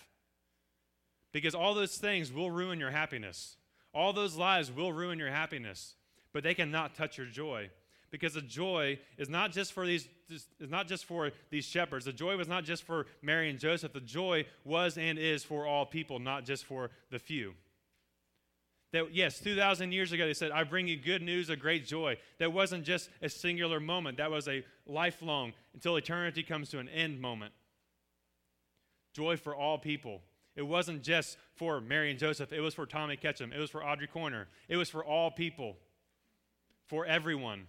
Because 1.33 1.55
all 1.55 1.73
those 1.73 1.97
things 1.97 2.31
will 2.31 2.51
ruin 2.51 2.79
your 2.79 2.91
happiness. 2.91 3.57
All 3.95 4.13
those 4.13 4.37
lies 4.37 4.73
will 4.73 4.93
ruin 4.93 5.19
your 5.19 5.31
happiness, 5.31 5.95
but 6.33 6.43
they 6.43 6.55
cannot 6.55 6.95
touch 6.95 7.19
your 7.19 7.27
joy. 7.27 7.71
Because 8.11 8.35
the 8.35 8.43
joy 8.43 8.99
is 9.17 9.29
not 9.31 9.53
just 9.53 9.73
for 9.73 9.87
these 9.87 10.07
is 10.29 10.71
not 10.71 10.87
just 10.87 11.05
for 11.05 11.31
these 11.51 11.65
shepherds. 11.65 12.05
The 12.05 12.13
joy 12.13 12.37
was 12.37 12.49
not 12.49 12.65
just 12.65 12.85
for 12.85 13.07
Mary 13.21 13.51
and 13.51 13.59
Joseph. 13.59 13.93
The 13.93 14.01
joy 14.01 14.47
was 14.65 14.97
and 14.97 15.19
is 15.19 15.45
for 15.45 15.67
all 15.67 15.85
people, 15.85 16.19
not 16.19 16.45
just 16.45 16.65
for 16.65 16.91
the 17.11 17.19
few. 17.19 17.55
That, 18.93 19.15
yes, 19.15 19.41
2,000 19.41 19.93
years 19.93 20.13
ago, 20.13 20.27
they 20.27 20.35
said, 20.35 20.51
I 20.51 20.65
bring 20.65 20.87
you 20.87 20.97
good 20.97 21.23
news 21.23 21.49
of 21.49 21.59
great 21.59 21.87
joy. 21.87 22.19
That 22.39 22.53
wasn't 22.53 22.85
just 22.85 23.09
a 23.23 23.29
singular 23.29 23.81
moment, 23.81 24.19
that 24.19 24.31
was 24.31 24.49
a 24.49 24.65
lifelong, 24.87 25.55
until 25.73 25.97
eternity 25.97 26.43
comes 26.43 26.69
to 26.71 26.79
an 26.79 26.89
end 26.91 27.21
moment. 27.21 27.55
Joy 29.15 29.37
for 29.37 29.55
all 29.55 29.79
people. 29.79 30.21
It 30.55 30.63
wasn't 30.63 31.03
just 31.03 31.39
for 31.55 31.81
Mary 31.81 32.11
and 32.11 32.19
Joseph, 32.19 32.53
it 32.53 32.61
was 32.61 32.75
for 32.75 32.87
Tommy 32.87 33.17
Ketchum, 33.17 33.53
it 33.53 33.59
was 33.59 33.71
for 33.71 33.85
Audrey 33.85 34.07
Corner, 34.07 34.49
it 34.69 34.77
was 34.77 34.91
for 34.91 35.05
all 35.05 35.31
people, 35.31 35.77
for 36.87 37.07
everyone. 37.07 37.67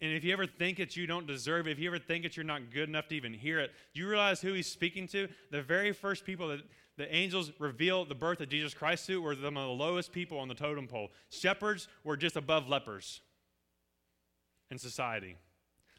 And 0.00 0.12
if 0.12 0.22
you 0.22 0.32
ever 0.32 0.46
think 0.46 0.78
that 0.78 0.96
you 0.96 1.06
don't 1.06 1.26
deserve 1.26 1.66
it, 1.66 1.72
if 1.72 1.78
you 1.78 1.88
ever 1.88 1.98
think 1.98 2.22
that 2.22 2.36
you're 2.36 2.44
not 2.44 2.70
good 2.72 2.88
enough 2.88 3.08
to 3.08 3.16
even 3.16 3.32
hear 3.32 3.58
it, 3.58 3.72
do 3.94 4.00
you 4.00 4.08
realize 4.08 4.40
who 4.40 4.52
he's 4.52 4.68
speaking 4.68 5.08
to? 5.08 5.28
The 5.50 5.62
very 5.62 5.92
first 5.92 6.24
people 6.24 6.48
that 6.48 6.60
the 6.96 7.12
angels 7.14 7.52
revealed 7.58 8.08
the 8.08 8.14
birth 8.14 8.40
of 8.40 8.48
Jesus 8.48 8.74
Christ 8.74 9.06
to 9.06 9.20
were 9.20 9.34
the 9.34 9.50
lowest 9.50 10.12
people 10.12 10.38
on 10.38 10.48
the 10.48 10.54
totem 10.54 10.86
pole. 10.86 11.10
Shepherds 11.30 11.88
were 12.04 12.16
just 12.16 12.36
above 12.36 12.68
lepers 12.68 13.20
in 14.70 14.78
society. 14.78 15.36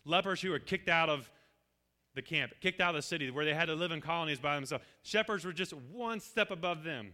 Lepers 0.06 0.42
who 0.42 0.52
were 0.52 0.60
kicked 0.60 0.90
out 0.90 1.10
of 1.10 1.30
the 2.16 2.22
camp, 2.22 2.54
kicked 2.62 2.82
out 2.82 2.90
of 2.90 2.96
the 2.96 3.02
city, 3.02 3.30
where 3.30 3.46
they 3.46 3.54
had 3.54 3.66
to 3.66 3.76
live 3.76 3.92
in 3.92 4.02
colonies 4.02 4.40
by 4.40 4.56
themselves. 4.56 4.84
Shepherds 5.04 5.46
were 5.46 5.54
just 5.54 5.74
one 5.74 6.20
step 6.20 6.52
above 6.52 6.84
them. 6.84 7.14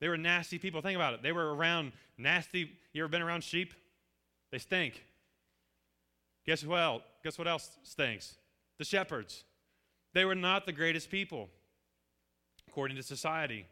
They 0.00 0.08
were 0.08 0.18
nasty 0.18 0.58
people. 0.58 0.82
Think 0.82 0.96
about 0.96 1.14
it. 1.14 1.22
They 1.22 1.32
were 1.32 1.54
around 1.54 1.92
nasty. 2.18 2.70
You 2.92 3.02
ever 3.02 3.08
been 3.08 3.22
around 3.22 3.44
sheep? 3.44 3.72
They 4.50 4.58
stink. 4.58 5.02
Guess 6.44 6.64
what 6.64 6.80
else? 6.80 7.02
Guess 7.24 7.38
what 7.38 7.48
else 7.48 7.70
stinks? 7.82 8.34
The 8.78 8.84
shepherds. 8.84 9.44
They 10.12 10.24
were 10.24 10.34
not 10.34 10.66
the 10.66 10.72
greatest 10.72 11.10
people, 11.10 11.48
according 12.68 12.96
to 12.96 13.02
society. 13.02 13.66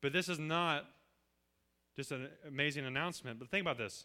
But 0.00 0.12
this 0.12 0.28
is 0.28 0.38
not 0.38 0.84
just 1.96 2.12
an 2.12 2.28
amazing 2.46 2.86
announcement. 2.86 3.38
But 3.38 3.50
think 3.50 3.62
about 3.62 3.78
this. 3.78 4.04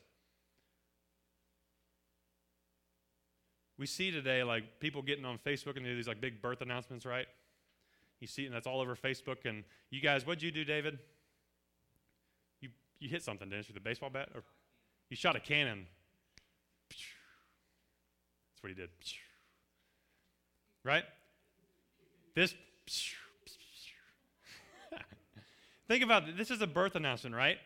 We 3.77 3.87
see 3.87 4.11
today 4.11 4.43
like 4.43 4.79
people 4.79 5.01
getting 5.01 5.25
on 5.25 5.39
Facebook 5.39 5.77
and 5.77 5.85
do 5.85 5.95
these 5.95 6.07
like 6.07 6.21
big 6.21 6.41
birth 6.41 6.61
announcements, 6.61 7.05
right? 7.05 7.25
You 8.19 8.27
see, 8.27 8.45
and 8.45 8.53
that's 8.53 8.67
all 8.67 8.79
over 8.79 8.95
Facebook. 8.95 9.45
And 9.45 9.63
you 9.89 9.99
guys, 9.99 10.25
what'd 10.25 10.41
you 10.41 10.51
do, 10.51 10.63
David? 10.63 10.99
You 13.03 13.09
hit 13.09 13.21
something, 13.21 13.49
didn't 13.49 13.67
you? 13.67 13.73
The 13.73 13.81
baseball 13.81 14.09
bat? 14.09 14.29
Or 14.33 14.43
you 15.09 15.17
shot 15.17 15.35
a 15.35 15.41
cannon. 15.41 15.85
That's 16.89 18.61
what 18.61 18.69
he 18.69 18.75
did. 18.75 18.87
Right? 20.85 21.03
This. 22.33 22.55
Think 25.89 26.01
about 26.01 26.29
it. 26.29 26.37
This 26.37 26.49
is 26.49 26.61
a 26.61 26.67
birth 26.67 26.95
announcement, 26.95 27.35
right? 27.35 27.57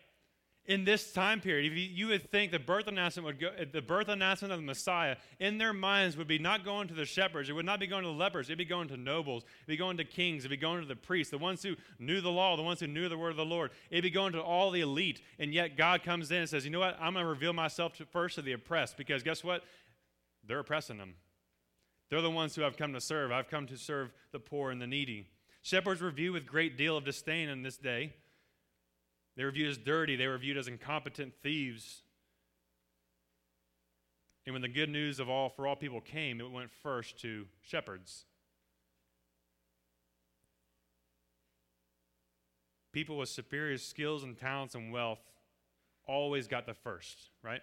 In 0.67 0.83
this 0.83 1.13
time 1.13 1.39
period, 1.39 1.71
if 1.71 1.77
you, 1.77 1.85
you, 1.85 2.07
would 2.07 2.29
think 2.29 2.51
the 2.51 2.59
birth 2.59 2.87
announcement 2.87 3.25
would 3.25 3.39
go, 3.39 3.51
the 3.71 3.81
birth 3.81 4.09
announcement 4.09 4.51
of 4.51 4.59
the 4.59 4.65
Messiah 4.65 5.15
in 5.39 5.57
their 5.57 5.71
minds 5.71 6.17
would 6.17 6.27
be 6.27 6.37
not 6.37 6.65
going 6.65 6.89
to 6.89 6.93
the 6.93 7.05
shepherds, 7.05 7.49
it 7.49 7.53
would 7.53 7.65
not 7.65 7.79
be 7.79 7.87
going 7.87 8.03
to 8.03 8.09
the 8.09 8.13
lepers, 8.13 8.49
it'd 8.49 8.57
be 8.57 8.65
going 8.65 8.89
to 8.89 8.97
nobles, 8.97 9.43
it'd 9.59 9.67
be 9.67 9.77
going 9.77 9.95
to 9.95 10.03
kings, 10.03 10.43
it'd 10.43 10.51
be 10.51 10.57
going 10.57 10.81
to 10.81 10.87
the 10.87 10.95
priests, 10.95 11.31
the 11.31 11.37
ones 11.37 11.63
who 11.63 11.75
knew 11.99 12.19
the 12.19 12.29
law, 12.29 12.57
the 12.57 12.63
ones 12.63 12.81
who 12.81 12.87
knew 12.87 13.07
the 13.07 13.17
word 13.17 13.29
of 13.29 13.37
the 13.37 13.45
Lord. 13.45 13.71
It'd 13.89 14.03
be 14.03 14.09
going 14.09 14.33
to 14.33 14.41
all 14.41 14.69
the 14.69 14.81
elite. 14.81 15.21
And 15.39 15.53
yet 15.53 15.77
God 15.77 16.03
comes 16.03 16.31
in 16.31 16.39
and 16.39 16.49
says, 16.49 16.65
you 16.65 16.71
know 16.71 16.79
what? 16.79 16.97
I'm 16.99 17.13
going 17.13 17.23
to 17.23 17.29
reveal 17.29 17.53
myself 17.53 17.93
to, 17.93 18.05
first 18.05 18.35
to 18.35 18.41
the 18.41 18.51
oppressed 18.51 18.97
because 18.97 19.23
guess 19.23 19.45
what? 19.45 19.63
They're 20.45 20.59
oppressing 20.59 20.97
them. 20.97 21.15
They're 22.09 22.21
the 22.21 22.29
ones 22.29 22.55
who 22.55 22.65
I've 22.65 22.77
come 22.77 22.93
to 22.93 23.01
serve. 23.01 23.31
I've 23.31 23.49
come 23.49 23.67
to 23.67 23.77
serve 23.77 24.11
the 24.31 24.39
poor 24.39 24.71
and 24.71 24.81
the 24.81 24.87
needy. 24.87 25.29
Shepherds 25.61 26.01
were 26.01 26.11
viewed 26.11 26.33
with 26.33 26.45
great 26.45 26.77
deal 26.77 26.97
of 26.97 27.05
disdain 27.05 27.47
in 27.49 27.63
this 27.63 27.77
day. 27.77 28.13
They 29.37 29.45
were 29.45 29.51
viewed 29.51 29.69
as 29.69 29.77
dirty, 29.77 30.15
they 30.15 30.27
were 30.27 30.37
viewed 30.39 30.57
as 30.57 30.67
incompetent 30.67 31.33
thieves. 31.43 32.01
And 34.45 34.53
when 34.53 34.63
the 34.63 34.67
good 34.67 34.89
news 34.89 35.19
of 35.19 35.29
all 35.29 35.49
for 35.49 35.67
all 35.67 35.75
people 35.75 36.01
came, 36.01 36.41
it 36.41 36.51
went 36.51 36.71
first 36.71 37.19
to 37.21 37.45
shepherds. 37.61 38.25
People 42.93 43.17
with 43.17 43.29
superior 43.29 43.77
skills 43.77 44.23
and 44.23 44.35
talents 44.35 44.73
and 44.73 44.91
wealth 44.91 45.19
always 46.07 46.47
got 46.47 46.65
the 46.65 46.73
first, 46.73 47.29
right? 47.43 47.61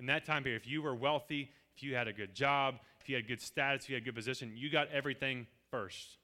In 0.00 0.06
that 0.06 0.24
time 0.24 0.42
period, 0.42 0.60
if 0.60 0.66
you 0.66 0.82
were 0.82 0.96
wealthy, 0.96 1.52
if 1.76 1.82
you 1.82 1.94
had 1.94 2.08
a 2.08 2.12
good 2.12 2.34
job, 2.34 2.76
if 3.00 3.08
you 3.08 3.14
had 3.14 3.28
good 3.28 3.40
status, 3.40 3.84
if 3.84 3.90
you 3.90 3.94
had 3.94 4.02
a 4.02 4.04
good 4.04 4.16
position, 4.16 4.52
you 4.56 4.68
got 4.68 4.88
everything 4.88 5.46
first. 5.70 6.16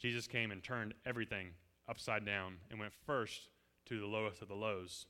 Jesus 0.00 0.26
came 0.26 0.50
and 0.50 0.64
turned 0.64 0.94
everything 1.06 1.50
upside 1.88 2.26
down 2.26 2.56
and 2.70 2.80
went 2.80 2.92
first 3.06 3.50
to 3.86 4.00
the 4.00 4.06
lowest 4.06 4.42
of 4.42 4.48
the 4.48 4.54
lows. 4.54 5.06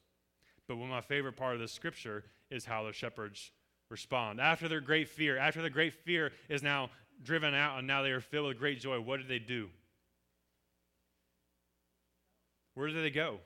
But 0.68 0.76
one 0.76 0.88
of 0.88 0.94
my 0.94 1.00
favorite 1.00 1.36
part 1.36 1.54
of 1.54 1.60
this 1.60 1.72
scripture 1.72 2.24
is 2.50 2.64
how 2.64 2.84
the 2.84 2.92
shepherds 2.92 3.50
respond. 3.88 4.40
After 4.40 4.68
their 4.68 4.80
great 4.80 5.08
fear, 5.08 5.36
after 5.36 5.62
the 5.62 5.70
great 5.70 5.92
fear 5.92 6.32
is 6.48 6.62
now 6.62 6.90
driven 7.22 7.54
out 7.54 7.78
and 7.78 7.86
now 7.86 8.02
they 8.02 8.10
are 8.10 8.20
filled 8.20 8.48
with 8.48 8.58
great 8.58 8.80
joy, 8.80 9.00
what 9.00 9.18
did 9.18 9.28
they 9.28 9.38
do? 9.38 9.68
Where 12.74 12.88
did 12.88 13.04
they 13.04 13.10
go? 13.10 13.38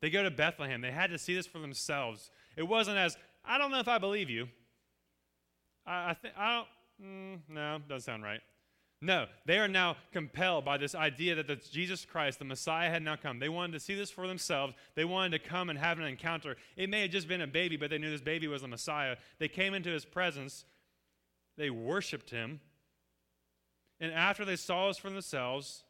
They 0.00 0.10
go 0.10 0.22
to 0.22 0.30
Bethlehem. 0.30 0.80
They 0.80 0.90
had 0.90 1.10
to 1.10 1.18
see 1.18 1.34
this 1.34 1.46
for 1.46 1.58
themselves. 1.58 2.30
It 2.56 2.64
wasn't 2.64 2.96
as, 2.98 3.16
I 3.44 3.58
don't 3.58 3.70
know 3.70 3.80
if 3.80 3.88
I 3.88 3.98
believe 3.98 4.30
you. 4.30 4.48
I, 5.86 6.10
I 6.10 6.14
think, 6.14 6.34
I 6.36 6.56
don't, 6.56 7.06
mm, 7.06 7.38
no, 7.48 7.78
doesn't 7.88 8.06
sound 8.06 8.22
right. 8.22 8.40
No, 9.02 9.26
they 9.46 9.58
are 9.58 9.68
now 9.68 9.96
compelled 10.12 10.66
by 10.66 10.76
this 10.76 10.94
idea 10.94 11.34
that 11.34 11.46
the 11.46 11.56
Jesus 11.56 12.04
Christ, 12.04 12.38
the 12.38 12.44
Messiah, 12.44 12.90
had 12.90 13.02
now 13.02 13.16
come. 13.16 13.38
They 13.38 13.48
wanted 13.48 13.72
to 13.72 13.80
see 13.80 13.94
this 13.94 14.10
for 14.10 14.26
themselves. 14.26 14.74
They 14.94 15.06
wanted 15.06 15.42
to 15.42 15.48
come 15.48 15.70
and 15.70 15.78
have 15.78 15.98
an 15.98 16.04
encounter. 16.04 16.56
It 16.76 16.90
may 16.90 17.02
have 17.02 17.10
just 17.10 17.26
been 17.26 17.40
a 17.40 17.46
baby, 17.46 17.78
but 17.78 17.88
they 17.88 17.96
knew 17.96 18.10
this 18.10 18.20
baby 18.20 18.46
was 18.46 18.60
the 18.60 18.68
Messiah. 18.68 19.16
They 19.38 19.48
came 19.48 19.72
into 19.72 19.90
his 19.90 20.04
presence, 20.04 20.66
they 21.56 21.70
worshiped 21.70 22.30
him, 22.30 22.60
and 24.00 24.12
after 24.12 24.44
they 24.44 24.56
saw 24.56 24.88
this 24.88 24.98
for 24.98 25.10
themselves, 25.10 25.84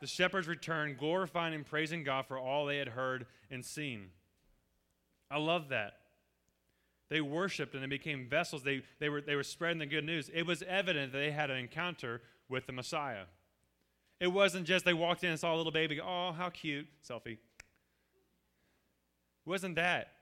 the 0.00 0.06
shepherds 0.06 0.48
returned, 0.48 0.98
glorifying 0.98 1.54
and 1.54 1.66
praising 1.66 2.02
God 2.02 2.26
for 2.26 2.38
all 2.38 2.64
they 2.64 2.78
had 2.78 2.88
heard 2.88 3.26
and 3.50 3.64
seen. 3.64 4.08
I 5.30 5.38
love 5.38 5.68
that. 5.68 5.99
They 7.10 7.20
worshiped 7.20 7.74
and 7.74 7.82
they 7.82 7.88
became 7.88 8.28
vessels. 8.28 8.62
They, 8.62 8.82
they, 9.00 9.08
were, 9.08 9.20
they 9.20 9.34
were 9.34 9.42
spreading 9.42 9.78
the 9.78 9.86
good 9.86 10.04
news. 10.04 10.30
It 10.32 10.46
was 10.46 10.62
evident 10.62 11.12
that 11.12 11.18
they 11.18 11.32
had 11.32 11.50
an 11.50 11.56
encounter 11.56 12.22
with 12.48 12.66
the 12.66 12.72
Messiah. 12.72 13.24
It 14.20 14.28
wasn't 14.28 14.66
just 14.66 14.84
they 14.84 14.94
walked 14.94 15.24
in 15.24 15.30
and 15.30 15.40
saw 15.40 15.54
a 15.54 15.56
little 15.56 15.72
baby, 15.72 16.00
oh, 16.00 16.32
how 16.32 16.50
cute, 16.50 16.86
selfie. 17.08 17.32
It 17.32 17.38
wasn't 19.44 19.74
that. 19.76 20.12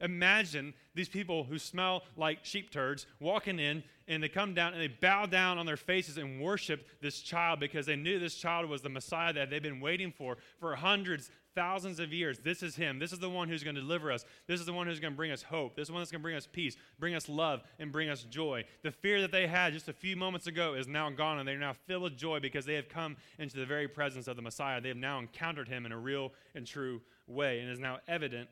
Imagine 0.00 0.74
these 0.94 1.08
people 1.08 1.44
who 1.44 1.58
smell 1.58 2.02
like 2.16 2.44
sheep 2.44 2.70
turds 2.70 3.06
walking 3.20 3.58
in 3.58 3.82
and 4.08 4.22
they 4.22 4.28
come 4.28 4.54
down 4.54 4.72
and 4.72 4.82
they 4.82 4.88
bow 4.88 5.26
down 5.26 5.58
on 5.58 5.66
their 5.66 5.76
faces 5.76 6.16
and 6.16 6.40
worship 6.40 6.86
this 7.00 7.20
child 7.20 7.60
because 7.60 7.86
they 7.86 7.96
knew 7.96 8.18
this 8.18 8.34
child 8.34 8.68
was 8.68 8.82
the 8.82 8.88
Messiah 8.88 9.32
that 9.32 9.50
they've 9.50 9.62
been 9.62 9.80
waiting 9.80 10.10
for 10.10 10.36
for 10.58 10.74
hundreds, 10.74 11.30
thousands 11.54 12.00
of 12.00 12.12
years. 12.12 12.38
This 12.38 12.62
is 12.62 12.74
him. 12.74 12.98
This 12.98 13.12
is 13.12 13.18
the 13.18 13.30
one 13.30 13.48
who's 13.48 13.62
going 13.62 13.76
to 13.76 13.80
deliver 13.80 14.10
us. 14.10 14.24
This 14.46 14.58
is 14.58 14.66
the 14.66 14.72
one 14.72 14.86
who's 14.86 15.00
going 15.00 15.12
to 15.12 15.16
bring 15.16 15.30
us 15.30 15.42
hope. 15.42 15.76
This 15.76 15.82
is 15.82 15.88
the 15.88 15.92
one 15.92 16.00
that's 16.00 16.10
going 16.10 16.22
to 16.22 16.24
bring 16.24 16.36
us 16.36 16.48
peace, 16.50 16.76
bring 16.98 17.14
us 17.14 17.28
love, 17.28 17.62
and 17.78 17.92
bring 17.92 18.08
us 18.08 18.24
joy. 18.24 18.64
The 18.82 18.90
fear 18.90 19.20
that 19.20 19.32
they 19.32 19.46
had 19.46 19.72
just 19.74 19.88
a 19.88 19.92
few 19.92 20.16
moments 20.16 20.46
ago 20.46 20.74
is 20.74 20.88
now 20.88 21.08
gone 21.10 21.38
and 21.38 21.46
they're 21.46 21.58
now 21.58 21.74
filled 21.86 22.02
with 22.02 22.16
joy 22.16 22.40
because 22.40 22.64
they 22.64 22.74
have 22.74 22.88
come 22.88 23.16
into 23.38 23.58
the 23.58 23.66
very 23.66 23.86
presence 23.86 24.26
of 24.26 24.36
the 24.36 24.42
Messiah. 24.42 24.80
They 24.80 24.88
have 24.88 24.96
now 24.96 25.18
encountered 25.18 25.68
him 25.68 25.86
in 25.86 25.92
a 25.92 25.98
real 25.98 26.32
and 26.54 26.66
true 26.66 27.00
way 27.26 27.60
and 27.60 27.70
is 27.70 27.78
now 27.78 27.98
evident 28.08 28.48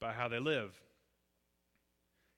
by 0.00 0.12
how 0.12 0.28
they 0.28 0.38
live. 0.38 0.80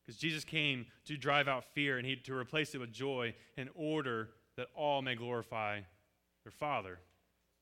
Because 0.05 0.18
Jesus 0.18 0.44
came 0.44 0.87
to 1.05 1.16
drive 1.16 1.49
out 1.49 1.64
fear 1.75 1.99
and 1.99 2.07
he 2.07 2.16
to 2.16 2.35
replace 2.35 2.75
it 2.75 2.79
with 2.79 2.92
joy 2.92 3.35
in 3.57 3.68
order 3.75 4.31
that 4.57 4.68
all 4.75 5.03
may 5.03 5.14
glorify 5.14 5.81
their 6.44 6.53
Father. 6.53 6.99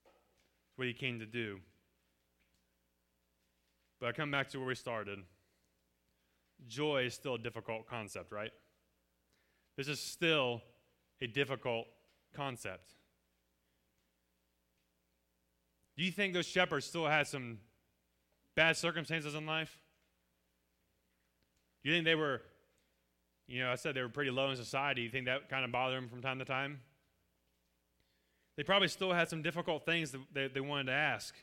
That's 0.03 0.77
what 0.77 0.87
he 0.87 0.93
came 0.93 1.19
to 1.19 1.25
do. 1.25 1.59
But 3.99 4.07
I 4.07 4.11
come 4.13 4.31
back 4.31 4.49
to 4.49 4.57
where 4.59 4.67
we 4.67 4.75
started. 4.75 5.19
Joy 6.67 7.05
is 7.05 7.13
still 7.13 7.35
a 7.35 7.39
difficult 7.39 7.85
concept, 7.87 8.31
right? 8.31 8.51
This 9.77 9.87
is 9.87 9.99
still 9.99 10.61
a 11.21 11.27
difficult 11.27 11.85
concept. 12.33 12.93
Do 15.97 16.03
you 16.03 16.11
think 16.11 16.33
those 16.33 16.45
shepherds 16.45 16.85
still 16.85 17.07
had 17.07 17.27
some 17.27 17.59
bad 18.55 18.77
circumstances 18.77 19.35
in 19.35 19.45
life? 19.45 19.77
Do 21.83 21.89
you 21.89 21.95
think 21.95 22.05
they 22.05 22.15
were, 22.15 22.41
you 23.47 23.63
know, 23.63 23.71
I 23.71 23.75
said 23.75 23.95
they 23.95 24.01
were 24.01 24.09
pretty 24.09 24.31
low 24.31 24.49
in 24.49 24.57
society. 24.57 25.01
You 25.01 25.09
think 25.09 25.25
that 25.25 25.49
kind 25.49 25.63
of 25.63 25.71
bothered 25.71 25.97
them 25.97 26.09
from 26.09 26.21
time 26.21 26.39
to 26.39 26.45
time? 26.45 26.79
They 28.57 28.63
probably 28.63 28.89
still 28.89 29.13
had 29.13 29.29
some 29.29 29.41
difficult 29.41 29.85
things 29.85 30.11
that 30.11 30.21
they, 30.33 30.47
they 30.47 30.59
wanted 30.59 30.87
to 30.87 30.91
ask. 30.93 31.33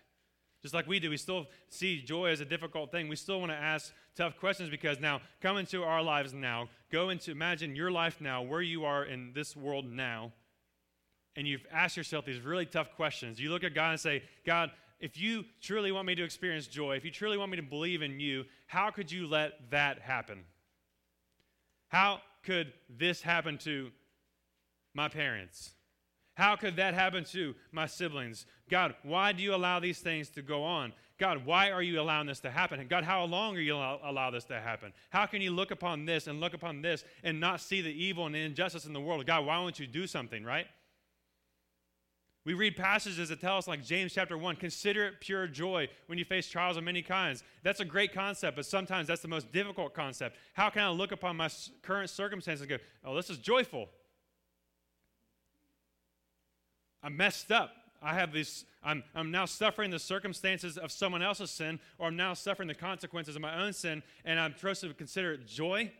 Just 0.62 0.75
like 0.75 0.87
we 0.87 0.99
do, 0.99 1.11
we 1.11 1.16
still 1.16 1.46
see 1.68 2.03
joy 2.03 2.27
as 2.27 2.40
a 2.40 2.44
difficult 2.44 2.90
thing. 2.90 3.09
We 3.09 3.16
still 3.16 3.40
want 3.40 3.53
to 3.53 3.57
ask 3.57 3.92
tough 4.16 4.37
questions 4.38 4.68
because 4.68 4.99
now, 4.99 5.20
come 5.40 5.57
into 5.59 5.83
our 5.85 6.03
lives 6.03 6.35
now, 6.35 6.68
go 6.90 7.11
into, 7.11 7.31
imagine 7.31 7.77
your 7.77 7.90
life 7.90 8.20
now, 8.20 8.42
where 8.42 8.62
you 8.62 8.85
are 8.85 9.05
in 9.05 9.33
this 9.35 9.57
world 9.57 9.90
now, 9.90 10.33
and 11.37 11.46
you've 11.46 11.66
asked 11.70 11.96
yourself 11.96 12.25
these 12.25 12.40
really 12.40 12.66
tough 12.66 12.90
questions. 12.96 13.40
You 13.40 13.51
look 13.51 13.64
at 13.64 13.75
God 13.75 13.90
and 13.90 14.01
say, 14.01 14.22
God, 14.44 14.70
if 14.98 15.18
you 15.18 15.44
truly 15.61 15.92
want 15.92 16.06
me 16.06 16.14
to 16.14 16.24
experience 16.24 16.66
joy, 16.66 16.96
if 16.96 17.04
you 17.04 17.11
truly 17.11 17.37
want 17.37 17.50
me 17.50 17.56
to 17.56 17.62
believe 17.62 18.02
in 18.02 18.18
you, 18.18 18.44
how 18.66 18.90
could 18.90 19.11
you 19.12 19.26
let 19.26 19.70
that 19.70 20.00
happen? 20.00 20.44
How 21.88 22.20
could 22.42 22.72
this 22.88 23.20
happen 23.20 23.59
to 23.59 23.90
my 24.94 25.09
parents? 25.09 25.72
How 26.35 26.56
could 26.56 26.76
that 26.76 26.94
happen 26.94 27.24
to 27.32 27.54
my 27.72 27.87
siblings? 27.87 28.46
God, 28.68 28.94
why 29.02 29.32
do 29.32 29.42
you 29.42 29.54
allow 29.54 29.80
these 29.80 30.00
things 30.00 30.28
to 30.30 30.42
go 30.42 30.62
on? 30.62 30.92
God, 31.18 31.46
why 31.46 31.70
are 31.70 31.82
you 31.82 31.98
allowing 31.98 32.26
this 32.26 32.40
to 32.40 32.50
happen? 32.50 32.85
God, 32.88 33.04
how 33.04 33.24
long 33.24 33.56
are 33.56 33.61
you 33.61 33.74
allow, 33.74 34.00
allow 34.04 34.30
this 34.30 34.44
to 34.44 34.61
happen? 34.61 34.92
How 35.09 35.24
can 35.24 35.40
you 35.40 35.50
look 35.50 35.70
upon 35.70 36.04
this 36.04 36.26
and 36.26 36.40
look 36.40 36.52
upon 36.52 36.82
this 36.82 37.04
and 37.22 37.40
not 37.40 37.61
see 37.61 37.80
the 37.80 37.90
evil 37.90 38.26
and 38.26 38.35
the 38.35 38.40
injustice 38.40 38.85
in 38.85 38.92
the 38.92 39.00
world? 39.00 39.24
God, 39.26 39.46
why 39.46 39.59
won't 39.59 39.78
you 39.78 39.87
do 39.87 40.06
something, 40.06 40.44
right? 40.44 40.66
We 42.46 42.54
read 42.54 42.76
passages 42.76 43.30
that 43.30 43.40
tell 43.40 43.59
us, 43.59 43.66
like 43.66 43.82
James 43.82 44.12
chapter 44.14 44.38
1, 44.38 44.54
consider 44.54 45.04
it 45.04 45.18
pure 45.18 45.48
joy 45.48 45.88
when 46.06 46.16
you 46.16 46.24
face 46.24 46.48
trials 46.48 46.76
of 46.76 46.85
many 46.85 47.02
kinds. 47.02 47.42
That's 47.64 47.80
a 47.80 47.85
great 47.85 48.14
concept, 48.14 48.54
but 48.54 48.64
sometimes 48.64 49.09
that's 49.09 49.20
the 49.20 49.26
most 49.26 49.50
difficult 49.50 49.94
concept. 49.94 50.37
How 50.52 50.70
can 50.70 50.85
I 50.85 50.90
look 50.90 51.11
upon 51.11 51.37
my 51.37 51.50
current 51.82 52.09
circumstances 52.09 52.61
and 52.61 52.70
go, 52.70 52.76
oh, 53.04 53.16
this 53.16 53.30
is 53.30 53.38
joyful? 53.38 53.88
I'm 57.02 57.16
messed 57.16 57.50
up. 57.50 57.72
I 58.00 58.14
have 58.14 58.32
this, 58.32 58.64
I'm, 58.80 59.02
I'm 59.12 59.32
now 59.32 59.46
suffering 59.46 59.90
the 59.90 59.98
circumstances 59.98 60.78
of 60.78 60.92
someone 60.92 61.22
else's 61.22 61.50
sin, 61.50 61.80
or 61.98 62.06
I'm 62.06 62.16
now 62.16 62.35
suffering 62.35 62.68
the 62.68 62.74
consequences 62.76 63.35
of 63.35 63.42
my 63.42 63.61
own 63.61 63.72
sin, 63.72 64.04
and 64.24 64.38
I'm 64.38 64.56
supposed 64.56 64.82
to 64.82 64.94
consider 64.94 65.32
it 65.32 65.48
joy. 65.48 65.90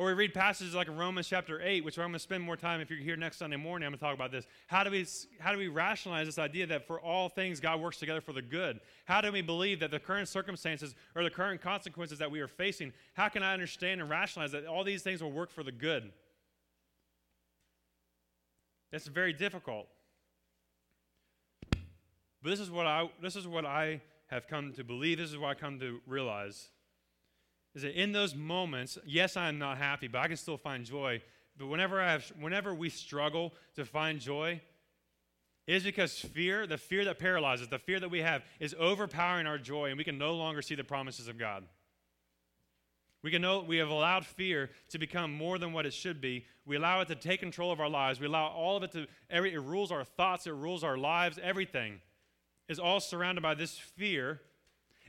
Or 0.00 0.06
we 0.06 0.12
read 0.14 0.32
passages 0.32 0.74
like 0.74 0.88
Romans 0.88 1.28
chapter 1.28 1.60
8, 1.62 1.84
which 1.84 1.98
I'm 1.98 2.04
going 2.04 2.14
to 2.14 2.18
spend 2.20 2.42
more 2.42 2.56
time 2.56 2.80
if 2.80 2.88
you're 2.88 2.98
here 2.98 3.16
next 3.16 3.36
Sunday 3.36 3.58
morning, 3.58 3.84
I'm 3.84 3.92
going 3.92 3.98
to 3.98 4.02
talk 4.02 4.14
about 4.14 4.32
this. 4.32 4.46
How 4.66 4.82
do 4.82 4.90
we 4.90 5.06
how 5.38 5.52
do 5.52 5.58
we 5.58 5.68
rationalize 5.68 6.26
this 6.26 6.38
idea 6.38 6.66
that 6.68 6.86
for 6.86 6.98
all 6.98 7.28
things 7.28 7.60
God 7.60 7.82
works 7.82 7.98
together 7.98 8.22
for 8.22 8.32
the 8.32 8.40
good? 8.40 8.80
How 9.04 9.20
do 9.20 9.30
we 9.30 9.42
believe 9.42 9.78
that 9.80 9.90
the 9.90 9.98
current 9.98 10.26
circumstances 10.26 10.94
or 11.14 11.22
the 11.22 11.28
current 11.28 11.60
consequences 11.60 12.18
that 12.18 12.30
we 12.30 12.40
are 12.40 12.48
facing, 12.48 12.94
how 13.12 13.28
can 13.28 13.42
I 13.42 13.52
understand 13.52 14.00
and 14.00 14.08
rationalize 14.08 14.52
that 14.52 14.64
all 14.64 14.84
these 14.84 15.02
things 15.02 15.22
will 15.22 15.32
work 15.32 15.50
for 15.50 15.62
the 15.62 15.70
good? 15.70 16.10
That's 18.92 19.06
very 19.06 19.34
difficult. 19.34 19.86
But 22.42 22.48
this 22.48 22.60
is 22.60 22.70
what 22.70 22.86
I 22.86 23.10
this 23.20 23.36
is 23.36 23.46
what 23.46 23.66
I 23.66 24.00
have 24.28 24.48
come 24.48 24.72
to 24.72 24.82
believe. 24.82 25.18
This 25.18 25.28
is 25.28 25.36
what 25.36 25.50
I 25.50 25.54
come 25.60 25.78
to 25.80 26.00
realize. 26.06 26.70
Is 27.74 27.82
that 27.82 28.00
in 28.00 28.12
those 28.12 28.34
moments, 28.34 28.98
yes, 29.06 29.36
I 29.36 29.48
am 29.48 29.58
not 29.58 29.78
happy, 29.78 30.08
but 30.08 30.18
I 30.18 30.28
can 30.28 30.36
still 30.36 30.56
find 30.56 30.84
joy. 30.84 31.22
But 31.56 31.66
whenever 31.66 32.00
I 32.00 32.12
have 32.12 32.32
whenever 32.40 32.74
we 32.74 32.88
struggle 32.88 33.54
to 33.76 33.84
find 33.84 34.20
joy, 34.20 34.60
it 35.66 35.74
is 35.74 35.84
because 35.84 36.18
fear, 36.18 36.66
the 36.66 36.78
fear 36.78 37.04
that 37.04 37.18
paralyzes, 37.18 37.68
the 37.68 37.78
fear 37.78 38.00
that 38.00 38.10
we 38.10 38.22
have, 38.22 38.42
is 38.58 38.74
overpowering 38.78 39.46
our 39.46 39.58
joy, 39.58 39.90
and 39.90 39.98
we 39.98 40.04
can 40.04 40.18
no 40.18 40.32
longer 40.32 40.62
see 40.62 40.74
the 40.74 40.84
promises 40.84 41.28
of 41.28 41.38
God. 41.38 41.64
We 43.22 43.30
can 43.30 43.42
know 43.42 43.60
we 43.60 43.76
have 43.76 43.90
allowed 43.90 44.24
fear 44.24 44.70
to 44.88 44.98
become 44.98 45.32
more 45.32 45.58
than 45.58 45.72
what 45.72 45.84
it 45.84 45.92
should 45.92 46.20
be. 46.20 46.46
We 46.64 46.76
allow 46.76 47.02
it 47.02 47.08
to 47.08 47.14
take 47.14 47.40
control 47.40 47.70
of 47.70 47.78
our 47.78 47.88
lives. 47.88 48.18
We 48.18 48.26
allow 48.26 48.48
all 48.48 48.78
of 48.78 48.82
it 48.82 48.92
to 48.92 49.06
every 49.28 49.52
it 49.52 49.60
rules 49.60 49.92
our 49.92 50.04
thoughts, 50.04 50.46
it 50.46 50.54
rules 50.54 50.82
our 50.82 50.96
lives, 50.96 51.38
everything 51.42 52.00
is 52.70 52.78
all 52.78 53.00
surrounded 53.00 53.42
by 53.42 53.54
this 53.54 53.76
fear. 53.76 54.40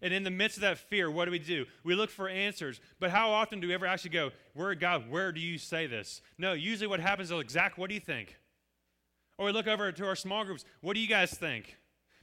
And 0.01 0.13
in 0.13 0.23
the 0.23 0.31
midst 0.31 0.57
of 0.57 0.61
that 0.61 0.79
fear, 0.79 1.11
what 1.11 1.25
do 1.25 1.31
we 1.31 1.39
do? 1.39 1.65
We 1.83 1.93
look 1.93 2.09
for 2.09 2.27
answers. 2.27 2.81
But 2.99 3.11
how 3.11 3.29
often 3.29 3.59
do 3.59 3.67
we 3.67 3.73
ever 3.73 3.85
actually 3.85 4.09
go, 4.11 4.31
Where 4.53 4.73
God, 4.73 5.09
where 5.09 5.31
do 5.31 5.39
you 5.39 5.57
say 5.57 5.85
this? 5.85 6.21
No, 6.37 6.53
usually 6.53 6.87
what 6.87 6.99
happens 6.99 7.31
is 7.31 7.43
Zach, 7.51 7.77
what 7.77 7.89
do 7.89 7.93
you 7.93 8.01
think? 8.01 8.35
Or 9.37 9.45
we 9.45 9.51
look 9.51 9.67
over 9.67 9.91
to 9.91 10.05
our 10.05 10.15
small 10.15 10.43
groups, 10.43 10.65
what 10.81 10.93
do 10.93 10.99
you 10.99 11.07
guys 11.07 11.31
think? 11.31 11.77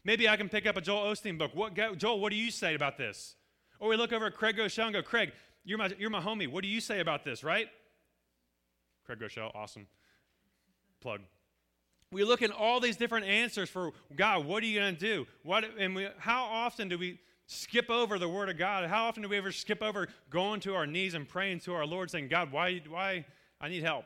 Maybe 0.05 0.29
I 0.29 0.37
can 0.37 0.49
pick 0.49 0.67
up 0.67 0.77
a 0.77 0.81
Joel 0.81 1.13
Osteen 1.13 1.39
book. 1.39 1.53
What, 1.55 1.75
Joel, 1.99 2.21
what 2.21 2.31
do 2.31 2.37
you 2.37 2.51
say 2.51 2.75
about 2.75 2.97
this? 2.97 3.37
Or 3.81 3.89
we 3.89 3.97
look 3.97 4.13
over 4.13 4.27
at 4.27 4.35
Craig 4.35 4.57
Groeschel 4.57 4.85
and 4.85 4.93
go, 4.93 5.03
Craig, 5.03 5.33
you're 5.65 5.79
my, 5.79 5.91
you're 5.99 6.11
my 6.11 6.21
homie. 6.21 6.49
What 6.49 6.63
do 6.63 6.69
you 6.69 6.81
say 6.81 7.01
about 7.01 7.25
this, 7.25 7.45
right? 7.45 7.69
Craig 9.05 9.19
Groeschel, 9.19 9.55
awesome. 9.55 9.87
Plug. 11.01 11.21
We 12.11 12.25
look 12.25 12.43
at 12.43 12.51
all 12.51 12.81
these 12.81 12.97
different 12.97 13.27
answers 13.27 13.69
for 13.69 13.93
God, 14.17 14.47
what 14.47 14.63
are 14.63 14.67
you 14.67 14.81
going 14.81 14.95
to 14.95 15.01
do? 15.01 15.27
What, 15.43 15.65
and 15.79 15.95
we, 15.95 16.09
how 16.19 16.45
often 16.45 16.89
do 16.89 16.99
we 16.99 17.21
skip 17.49 17.91
over 17.91 18.17
the 18.17 18.29
Word 18.29 18.49
of 18.49 18.57
God? 18.57 18.89
How 18.89 19.07
often 19.07 19.25
do 19.25 19.29
we 19.29 19.37
ever 19.37 19.51
skip 19.51 19.83
over 19.83 20.07
going 20.31 20.61
to 20.61 20.77
our 20.77 20.87
knees 20.87 21.15
and 21.15 21.29
praying 21.29 21.61
to 21.61 21.75
our 21.75 21.85
Lord, 21.85 22.11
saying, 22.11 22.29
God, 22.29 22.53
why, 22.53 22.81
why 22.89 23.27
I 23.61 23.69
need 23.69 23.83
help? 23.83 24.05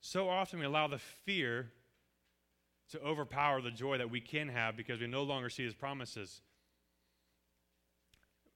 So 0.00 0.30
often 0.30 0.58
we 0.58 0.64
allow 0.64 0.86
the 0.86 0.98
fear 0.98 1.70
to 2.90 3.00
overpower 3.02 3.60
the 3.60 3.70
joy 3.70 3.98
that 3.98 4.10
we 4.10 4.22
can 4.22 4.48
have 4.48 4.76
because 4.76 5.00
we 5.00 5.06
no 5.06 5.24
longer 5.24 5.50
see 5.50 5.64
His 5.64 5.74
promises 5.74 6.40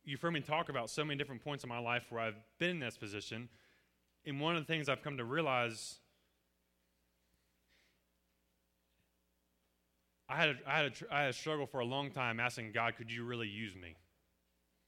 you've 0.08 0.22
heard 0.22 0.32
me 0.32 0.40
talk 0.40 0.70
about 0.70 0.88
so 0.88 1.04
many 1.04 1.18
different 1.18 1.44
points 1.44 1.62
in 1.62 1.68
my 1.68 1.78
life 1.78 2.06
where 2.08 2.22
I've 2.22 2.40
been 2.58 2.70
in 2.70 2.78
this 2.80 2.96
position. 2.96 3.48
And 4.24 4.40
one 4.40 4.56
of 4.56 4.66
the 4.66 4.72
things 4.72 4.88
I've 4.88 5.02
come 5.02 5.18
to 5.18 5.24
realize 5.24 5.98
I 10.28 10.36
had, 10.36 10.48
a, 10.50 10.54
I, 10.66 10.76
had 10.76 10.86
a, 10.86 11.14
I 11.14 11.20
had 11.22 11.30
a 11.30 11.34
struggle 11.34 11.66
for 11.66 11.80
a 11.80 11.84
long 11.84 12.10
time 12.10 12.38
asking 12.38 12.72
God, 12.72 12.96
could 12.96 13.10
you 13.10 13.24
really 13.24 13.48
use 13.48 13.74
me? 13.74 13.96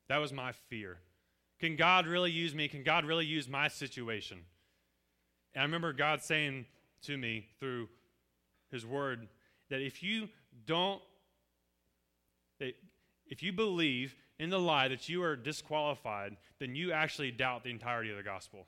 That 0.08 0.18
was 0.18 0.32
my 0.32 0.52
fear. 0.52 0.98
Can 1.60 1.76
God 1.76 2.06
really 2.06 2.30
use 2.30 2.54
me? 2.54 2.68
Can 2.68 2.82
God 2.82 3.04
really 3.04 3.26
use 3.26 3.48
my 3.48 3.68
situation? 3.68 4.38
And 5.54 5.62
I 5.62 5.64
remember 5.64 5.92
God 5.92 6.22
saying 6.22 6.66
to 7.02 7.16
me 7.16 7.46
through 7.58 7.88
His 8.70 8.84
Word 8.84 9.28
that 9.70 9.80
if 9.80 10.02
you 10.02 10.28
don't, 10.66 11.00
that 12.58 12.74
if 13.26 13.42
you 13.42 13.52
believe 13.52 14.14
in 14.38 14.50
the 14.50 14.58
lie 14.58 14.88
that 14.88 15.08
you 15.08 15.22
are 15.22 15.36
disqualified, 15.36 16.36
then 16.58 16.74
you 16.74 16.92
actually 16.92 17.30
doubt 17.30 17.62
the 17.62 17.70
entirety 17.70 18.10
of 18.10 18.16
the 18.16 18.22
gospel. 18.22 18.66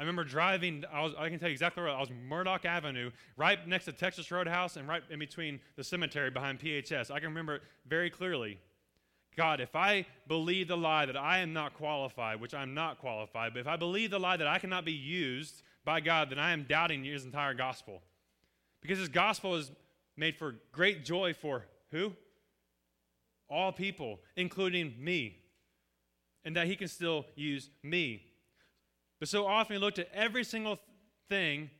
I 0.00 0.02
remember 0.02 0.24
driving, 0.24 0.84
I, 0.90 1.02
was, 1.02 1.12
I 1.18 1.28
can 1.28 1.38
tell 1.38 1.48
you 1.48 1.52
exactly 1.52 1.82
where 1.82 1.92
I 1.92 2.00
was 2.00 2.08
Murdoch 2.10 2.64
Avenue, 2.64 3.10
right 3.36 3.68
next 3.68 3.84
to 3.84 3.92
Texas 3.92 4.30
Roadhouse 4.30 4.76
and 4.76 4.88
right 4.88 5.02
in 5.10 5.18
between 5.18 5.60
the 5.76 5.84
cemetery 5.84 6.30
behind 6.30 6.58
PHS. 6.58 7.10
I 7.10 7.20
can 7.20 7.28
remember 7.28 7.56
it 7.56 7.62
very 7.86 8.08
clearly. 8.08 8.58
God, 9.36 9.60
if 9.60 9.76
I 9.76 10.06
believe 10.26 10.68
the 10.68 10.76
lie 10.76 11.04
that 11.04 11.16
I 11.16 11.38
am 11.40 11.52
not 11.52 11.74
qualified, 11.74 12.40
which 12.40 12.54
I'm 12.54 12.72
not 12.72 12.98
qualified, 12.98 13.52
but 13.52 13.60
if 13.60 13.68
I 13.68 13.76
believe 13.76 14.10
the 14.10 14.18
lie 14.18 14.38
that 14.38 14.48
I 14.48 14.58
cannot 14.58 14.84
be 14.84 14.92
used 14.92 15.62
by 15.84 16.00
God, 16.00 16.30
then 16.30 16.38
I 16.38 16.52
am 16.52 16.64
doubting 16.64 17.04
his 17.04 17.24
entire 17.24 17.54
gospel. 17.54 18.02
Because 18.80 18.98
his 18.98 19.08
gospel 19.08 19.54
is 19.56 19.70
made 20.16 20.34
for 20.34 20.56
great 20.72 21.04
joy 21.04 21.34
for 21.34 21.66
who? 21.90 22.14
all 23.50 23.72
people, 23.72 24.20
including 24.36 24.94
me, 24.98 25.36
and 26.44 26.56
that 26.56 26.66
He 26.66 26.76
can 26.76 26.88
still 26.88 27.26
use 27.34 27.68
me. 27.82 28.22
But 29.20 29.28
so 29.28 29.46
often 29.46 29.76
we 29.76 29.80
look 29.80 29.94
to 29.96 30.14
every 30.14 30.42
single 30.42 30.78
thing 31.28 31.70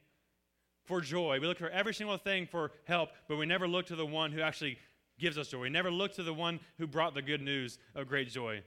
for 0.85 1.01
joy. 1.01 1.41
We 1.41 1.47
look 1.47 1.59
for 1.59 1.71
every 1.71 1.95
single 1.95 2.19
thing 2.19 2.47
for 2.47 2.71
help, 2.85 3.11
but 3.29 3.37
we 3.37 3.47
never 3.47 3.67
look 3.67 3.87
to 3.87 3.97
the 3.97 4.07
one 4.07 4.31
who 4.31 4.41
actually 4.41 4.79
gives 5.19 5.39
us 5.39 5.49
joy. 5.49 5.59
We 5.59 5.71
never 5.71 5.91
look 5.91 6.15
to 6.15 6.23
the 6.23 6.35
one 6.35 6.61
who 6.79 6.87
brought 6.87 7.15
the 7.15 7.23
good 7.23 7.41
news 7.41 7.79
of 7.95 8.09
great 8.09 8.31
joy. 8.31 8.63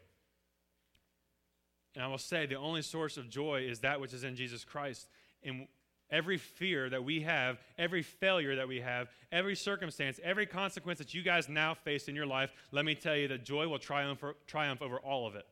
And 1.95 2.03
I 2.03 2.07
will 2.07 2.17
say 2.17 2.45
the 2.45 2.55
only 2.55 2.81
source 2.81 3.17
of 3.17 3.29
joy 3.29 3.65
is 3.69 3.81
that 3.81 4.01
which 4.01 4.13
is 4.13 4.23
in 4.23 4.35
Jesus 4.35 4.63
Christ. 4.63 5.07
And 5.43 5.67
every 6.09 6.37
fear 6.37 6.89
that 6.89 7.03
we 7.03 7.21
have, 7.21 7.59
every 7.77 8.01
failure 8.01 8.55
that 8.55 8.67
we 8.67 8.79
have, 8.81 9.09
every 9.31 9.55
circumstance, 9.55 10.19
every 10.23 10.45
consequence 10.45 10.99
that 10.99 11.13
you 11.13 11.21
guys 11.21 11.49
now 11.49 11.73
face 11.73 12.07
in 12.07 12.15
your 12.15 12.25
life, 12.25 12.51
let 12.71 12.85
me 12.85 12.95
tell 12.95 13.15
you 13.15 13.27
that 13.27 13.43
joy 13.43 13.67
will 13.67 13.79
triumph, 13.79 14.23
triumph 14.47 14.81
over 14.81 14.97
all 14.97 15.27
of 15.27 15.35
it. 15.35 15.45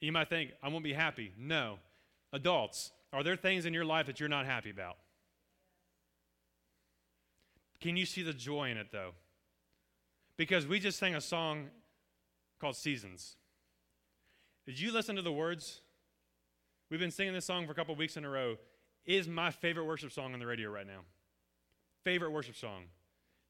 You 0.00 0.12
might 0.12 0.28
think, 0.28 0.52
I 0.62 0.68
won't 0.68 0.84
be 0.84 0.92
happy. 0.92 1.32
No. 1.38 1.78
Adults, 2.32 2.92
are 3.12 3.22
there 3.22 3.36
things 3.36 3.66
in 3.66 3.72
your 3.72 3.84
life 3.84 4.06
that 4.06 4.20
you're 4.20 4.28
not 4.28 4.46
happy 4.46 4.70
about? 4.70 4.96
Can 7.80 7.96
you 7.96 8.06
see 8.06 8.22
the 8.22 8.32
joy 8.32 8.70
in 8.70 8.76
it, 8.76 8.88
though? 8.92 9.12
Because 10.36 10.66
we 10.66 10.78
just 10.80 10.98
sang 10.98 11.14
a 11.14 11.20
song 11.20 11.68
called 12.60 12.76
Seasons. 12.76 13.36
Did 14.66 14.78
you 14.78 14.92
listen 14.92 15.16
to 15.16 15.22
the 15.22 15.32
words? 15.32 15.80
We've 16.90 17.00
been 17.00 17.10
singing 17.10 17.32
this 17.32 17.44
song 17.44 17.66
for 17.66 17.72
a 17.72 17.74
couple 17.74 17.94
weeks 17.94 18.16
in 18.16 18.24
a 18.24 18.30
row. 18.30 18.56
It 19.04 19.14
is 19.14 19.28
my 19.28 19.50
favorite 19.50 19.84
worship 19.84 20.12
song 20.12 20.34
on 20.34 20.40
the 20.40 20.46
radio 20.46 20.70
right 20.70 20.86
now. 20.86 21.00
Favorite 22.04 22.30
worship 22.30 22.56
song. 22.56 22.84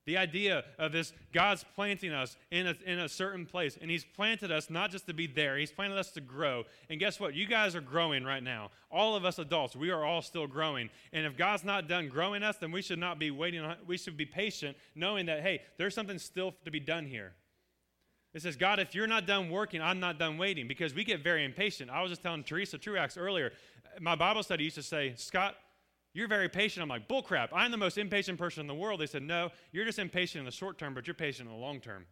The 0.06 0.16
idea 0.16 0.64
of 0.78 0.92
this 0.92 1.12
God's 1.32 1.64
planting 1.74 2.12
us 2.12 2.36
in 2.52 2.68
a, 2.68 2.76
in 2.86 3.00
a 3.00 3.08
certain 3.08 3.44
place, 3.44 3.76
and 3.80 3.90
He's 3.90 4.04
planted 4.04 4.52
us 4.52 4.70
not 4.70 4.90
just 4.90 5.06
to 5.08 5.14
be 5.14 5.26
there, 5.26 5.58
He's 5.58 5.72
planted 5.72 5.98
us 5.98 6.12
to 6.12 6.20
grow. 6.20 6.64
And 6.88 7.00
guess 7.00 7.18
what? 7.18 7.34
You 7.34 7.46
guys 7.46 7.74
are 7.74 7.80
growing 7.80 8.24
right 8.24 8.42
now. 8.42 8.70
All 8.90 9.16
of 9.16 9.24
us 9.24 9.38
adults, 9.38 9.74
we 9.74 9.90
are 9.90 10.04
all 10.04 10.22
still 10.22 10.46
growing. 10.46 10.90
And 11.12 11.26
if 11.26 11.36
God's 11.36 11.64
not 11.64 11.88
done 11.88 12.08
growing 12.08 12.44
us, 12.44 12.56
then 12.56 12.70
we 12.70 12.82
should 12.82 13.00
not 13.00 13.18
be 13.18 13.32
waiting. 13.32 13.60
On, 13.60 13.76
we 13.86 13.98
should 13.98 14.16
be 14.16 14.26
patient, 14.26 14.76
knowing 14.94 15.26
that, 15.26 15.42
hey, 15.42 15.62
there's 15.76 15.94
something 15.94 16.18
still 16.18 16.54
to 16.64 16.70
be 16.70 16.80
done 16.80 17.06
here. 17.06 17.32
It 18.32 18.42
says, 18.42 18.54
God, 18.54 18.78
if 18.78 18.94
you're 18.94 19.06
not 19.06 19.26
done 19.26 19.50
working, 19.50 19.80
I'm 19.80 19.98
not 19.98 20.18
done 20.18 20.38
waiting 20.38 20.68
because 20.68 20.94
we 20.94 21.04
get 21.04 21.24
very 21.24 21.44
impatient. 21.44 21.90
I 21.90 22.02
was 22.02 22.10
just 22.10 22.22
telling 22.22 22.44
Teresa 22.44 22.78
Truax 22.78 23.16
earlier, 23.16 23.52
my 24.00 24.14
Bible 24.14 24.42
study 24.42 24.64
used 24.64 24.76
to 24.76 24.82
say, 24.82 25.14
Scott, 25.16 25.56
you're 26.16 26.28
very 26.28 26.48
patient. 26.48 26.82
I'm 26.82 26.88
like, 26.88 27.08
bullcrap. 27.08 27.48
I'm 27.52 27.70
the 27.70 27.76
most 27.76 27.98
impatient 27.98 28.38
person 28.38 28.62
in 28.62 28.66
the 28.66 28.74
world. 28.74 29.00
They 29.00 29.06
said, 29.06 29.22
No, 29.22 29.50
you're 29.70 29.84
just 29.84 29.98
impatient 29.98 30.40
in 30.40 30.46
the 30.46 30.50
short 30.50 30.78
term, 30.78 30.94
but 30.94 31.06
you're 31.06 31.14
patient 31.14 31.46
in 31.46 31.54
the 31.54 31.60
long 31.60 31.78
term. 31.78 32.06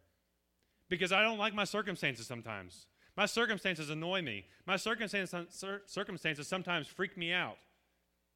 Because 0.89 1.11
I 1.11 1.23
don't 1.23 1.39
like 1.39 1.55
my 1.55 1.63
circumstances 1.63 2.27
sometimes. 2.27 2.85
My 3.17 3.25
circumstances 3.25 3.89
annoy 3.89 4.21
me. 4.21 4.45
My 4.67 4.75
circumstances, 4.75 6.47
sometimes 6.47 6.87
freak 6.87 7.17
me 7.17 7.31
out. 7.31 7.57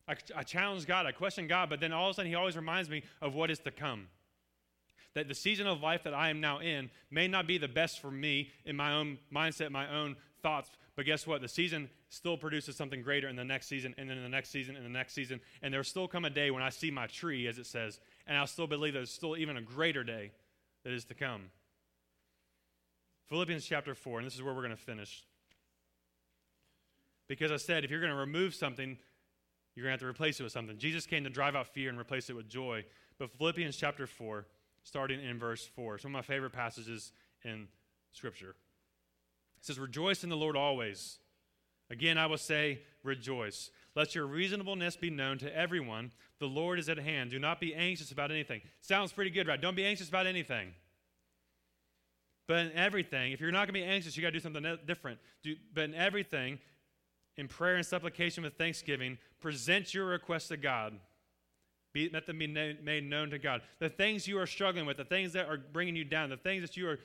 I, 0.07 0.15
I 0.35 0.41
challenge 0.41 0.87
God, 0.87 1.05
I 1.05 1.11
question 1.11 1.47
God, 1.47 1.69
but 1.69 1.79
then 1.79 1.93
all 1.93 2.09
of 2.09 2.11
a 2.11 2.15
sudden 2.15 2.31
He 2.31 2.35
always 2.35 2.55
reminds 2.55 2.89
me 2.89 3.03
of 3.21 3.35
what 3.35 3.51
is 3.51 3.59
to 3.59 3.71
come. 3.71 4.07
That 5.13 5.27
the 5.27 5.35
season 5.35 5.67
of 5.67 5.81
life 5.81 6.03
that 6.03 6.15
I 6.15 6.29
am 6.29 6.41
now 6.41 6.59
in 6.59 6.89
may 7.11 7.27
not 7.27 7.45
be 7.45 7.59
the 7.59 7.67
best 7.67 7.99
for 7.99 8.09
me 8.09 8.51
in 8.65 8.75
my 8.75 8.93
own 8.93 9.19
mindset, 9.31 9.69
my 9.69 9.87
own 9.93 10.15
thoughts, 10.41 10.69
but 10.95 11.05
guess 11.05 11.25
what? 11.25 11.41
The 11.41 11.47
season 11.47 11.89
still 12.09 12.37
produces 12.37 12.75
something 12.75 13.01
greater 13.01 13.27
in 13.27 13.35
the 13.35 13.45
next 13.45 13.67
season, 13.67 13.95
and 13.97 14.09
then 14.09 14.17
in 14.17 14.23
the 14.23 14.29
next 14.29 14.49
season, 14.49 14.75
and 14.75 14.85
the 14.85 14.89
next 14.89 15.13
season. 15.13 15.39
And 15.61 15.73
there'll 15.73 15.83
still 15.83 16.07
come 16.07 16.25
a 16.25 16.29
day 16.29 16.51
when 16.51 16.63
I 16.63 16.69
see 16.69 16.91
my 16.91 17.07
tree, 17.07 17.47
as 17.47 17.57
it 17.57 17.65
says, 17.65 17.99
and 18.27 18.37
I'll 18.37 18.47
still 18.47 18.67
believe 18.67 18.93
there's 18.93 19.11
still 19.11 19.37
even 19.37 19.57
a 19.57 19.61
greater 19.61 20.03
day 20.03 20.31
that 20.83 20.93
is 20.93 21.05
to 21.05 21.13
come. 21.13 21.51
Philippians 23.27 23.65
chapter 23.65 23.93
4, 23.93 24.19
and 24.19 24.25
this 24.25 24.35
is 24.35 24.41
where 24.41 24.53
we're 24.53 24.63
going 24.63 24.75
to 24.75 24.81
finish. 24.81 25.23
Because 27.27 27.51
I 27.51 27.57
said, 27.57 27.85
if 27.85 27.91
you're 27.91 27.99
going 27.99 28.11
to 28.11 28.17
remove 28.17 28.55
something, 28.55 28.97
you're 29.75 29.83
going 29.85 29.91
to 29.91 29.93
have 29.93 29.99
to 30.01 30.07
replace 30.07 30.39
it 30.39 30.43
with 30.43 30.51
something. 30.51 30.77
Jesus 30.77 31.05
came 31.05 31.23
to 31.23 31.29
drive 31.29 31.55
out 31.55 31.67
fear 31.67 31.89
and 31.89 31.99
replace 31.99 32.29
it 32.29 32.35
with 32.35 32.49
joy. 32.49 32.83
But 33.19 33.29
Philippians 33.31 33.77
chapter 33.77 34.07
4, 34.07 34.47
starting 34.83 35.23
in 35.23 35.37
verse 35.37 35.65
4, 35.65 35.99
some 35.99 36.09
of 36.09 36.13
my 36.13 36.21
favorite 36.21 36.53
passages 36.53 37.11
in 37.43 37.67
Scripture. 38.11 38.55
It 39.59 39.65
says, 39.65 39.79
Rejoice 39.79 40.23
in 40.23 40.29
the 40.29 40.37
Lord 40.37 40.55
always. 40.55 41.19
Again, 41.89 42.17
I 42.17 42.25
will 42.25 42.37
say, 42.37 42.81
Rejoice. 43.03 43.71
Let 43.95 44.15
your 44.15 44.25
reasonableness 44.25 44.95
be 44.95 45.09
known 45.09 45.37
to 45.39 45.55
everyone. 45.55 46.11
The 46.39 46.45
Lord 46.45 46.79
is 46.79 46.89
at 46.89 46.97
hand. 46.97 47.31
Do 47.31 47.39
not 47.39 47.59
be 47.59 47.75
anxious 47.75 48.11
about 48.11 48.31
anything. 48.31 48.61
Sounds 48.81 49.11
pretty 49.11 49.31
good, 49.31 49.47
right? 49.47 49.59
Don't 49.59 49.75
be 49.75 49.85
anxious 49.85 50.07
about 50.07 50.27
anything. 50.27 50.73
But 52.47 52.65
in 52.65 52.71
everything, 52.73 53.31
if 53.31 53.41
you're 53.41 53.51
not 53.51 53.67
going 53.67 53.67
to 53.67 53.73
be 53.73 53.83
anxious, 53.83 54.15
you 54.15 54.23
got 54.23 54.29
to 54.29 54.33
do 54.33 54.39
something 54.39 54.65
different. 54.87 55.19
Do, 55.43 55.55
but 55.73 55.83
in 55.83 55.93
everything, 55.93 56.59
in 57.37 57.47
prayer 57.47 57.75
and 57.75 57.85
supplication 57.85 58.43
with 58.43 58.53
thanksgiving, 58.55 59.17
present 59.39 59.93
your 59.93 60.05
requests 60.05 60.47
to 60.47 60.57
God. 60.57 60.93
Be, 61.93 62.09
let 62.11 62.25
them 62.25 62.39
be 62.39 62.47
na- 62.47 62.73
made 62.83 63.03
known 63.03 63.29
to 63.31 63.39
God. 63.39 63.61
The 63.79 63.89
things 63.89 64.27
you 64.27 64.39
are 64.39 64.47
struggling 64.47 64.85
with, 64.85 64.97
the 64.97 65.05
things 65.05 65.33
that 65.33 65.47
are 65.47 65.57
bringing 65.57 65.95
you 65.95 66.03
down, 66.03 66.29
the 66.29 66.37
things 66.37 66.61
that 66.61 66.77
you 66.77 66.87
are 66.87 66.99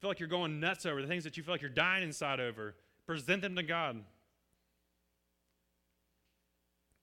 feel 0.00 0.10
like 0.10 0.20
you're 0.20 0.28
going 0.28 0.60
nuts 0.60 0.86
over, 0.86 1.00
the 1.00 1.08
things 1.08 1.24
that 1.24 1.36
you 1.36 1.42
feel 1.42 1.54
like 1.54 1.62
you're 1.62 1.70
dying 1.70 2.02
inside 2.02 2.40
over, 2.40 2.74
present 3.06 3.42
them 3.42 3.56
to 3.56 3.62
God. 3.62 4.02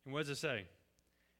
And 0.05 0.13
what 0.13 0.21
does 0.21 0.29
it 0.29 0.37
say? 0.37 0.65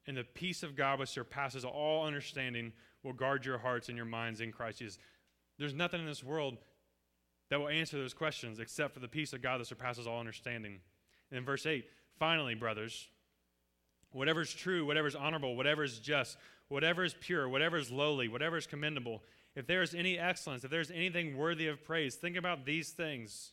And 0.06 0.16
the 0.16 0.24
peace 0.24 0.62
of 0.62 0.76
God, 0.76 0.98
which 0.98 1.10
surpasses 1.10 1.64
all 1.64 2.06
understanding, 2.06 2.72
will 3.02 3.12
guard 3.12 3.44
your 3.44 3.58
hearts 3.58 3.88
and 3.88 3.96
your 3.96 4.06
minds 4.06 4.40
in 4.40 4.52
Christ 4.52 4.78
Jesus. 4.78 4.98
There's 5.58 5.74
nothing 5.74 6.00
in 6.00 6.06
this 6.06 6.24
world 6.24 6.56
that 7.50 7.60
will 7.60 7.68
answer 7.68 7.98
those 7.98 8.14
questions 8.14 8.58
except 8.58 8.94
for 8.94 9.00
the 9.00 9.08
peace 9.08 9.32
of 9.32 9.42
God 9.42 9.60
that 9.60 9.66
surpasses 9.66 10.06
all 10.06 10.18
understanding. 10.18 10.80
And 11.30 11.38
in 11.38 11.44
verse 11.44 11.66
8, 11.66 11.84
finally, 12.18 12.54
brothers, 12.54 13.08
whatever 14.12 14.40
is 14.40 14.52
true, 14.52 14.84
whatever 14.84 15.06
is 15.06 15.14
honorable, 15.14 15.56
whatever 15.56 15.84
is 15.84 15.98
just, 15.98 16.36
whatever 16.68 17.04
is 17.04 17.14
pure, 17.20 17.48
whatever 17.48 17.76
is 17.76 17.90
lowly, 17.90 18.28
whatever 18.28 18.56
is 18.56 18.66
commendable, 18.66 19.22
if 19.56 19.66
there 19.66 19.82
is 19.82 19.94
any 19.94 20.18
excellence, 20.18 20.64
if 20.64 20.70
there's 20.70 20.90
anything 20.90 21.36
worthy 21.36 21.68
of 21.68 21.84
praise, 21.84 22.16
think 22.16 22.36
about 22.36 22.64
these 22.64 22.90
things. 22.90 23.52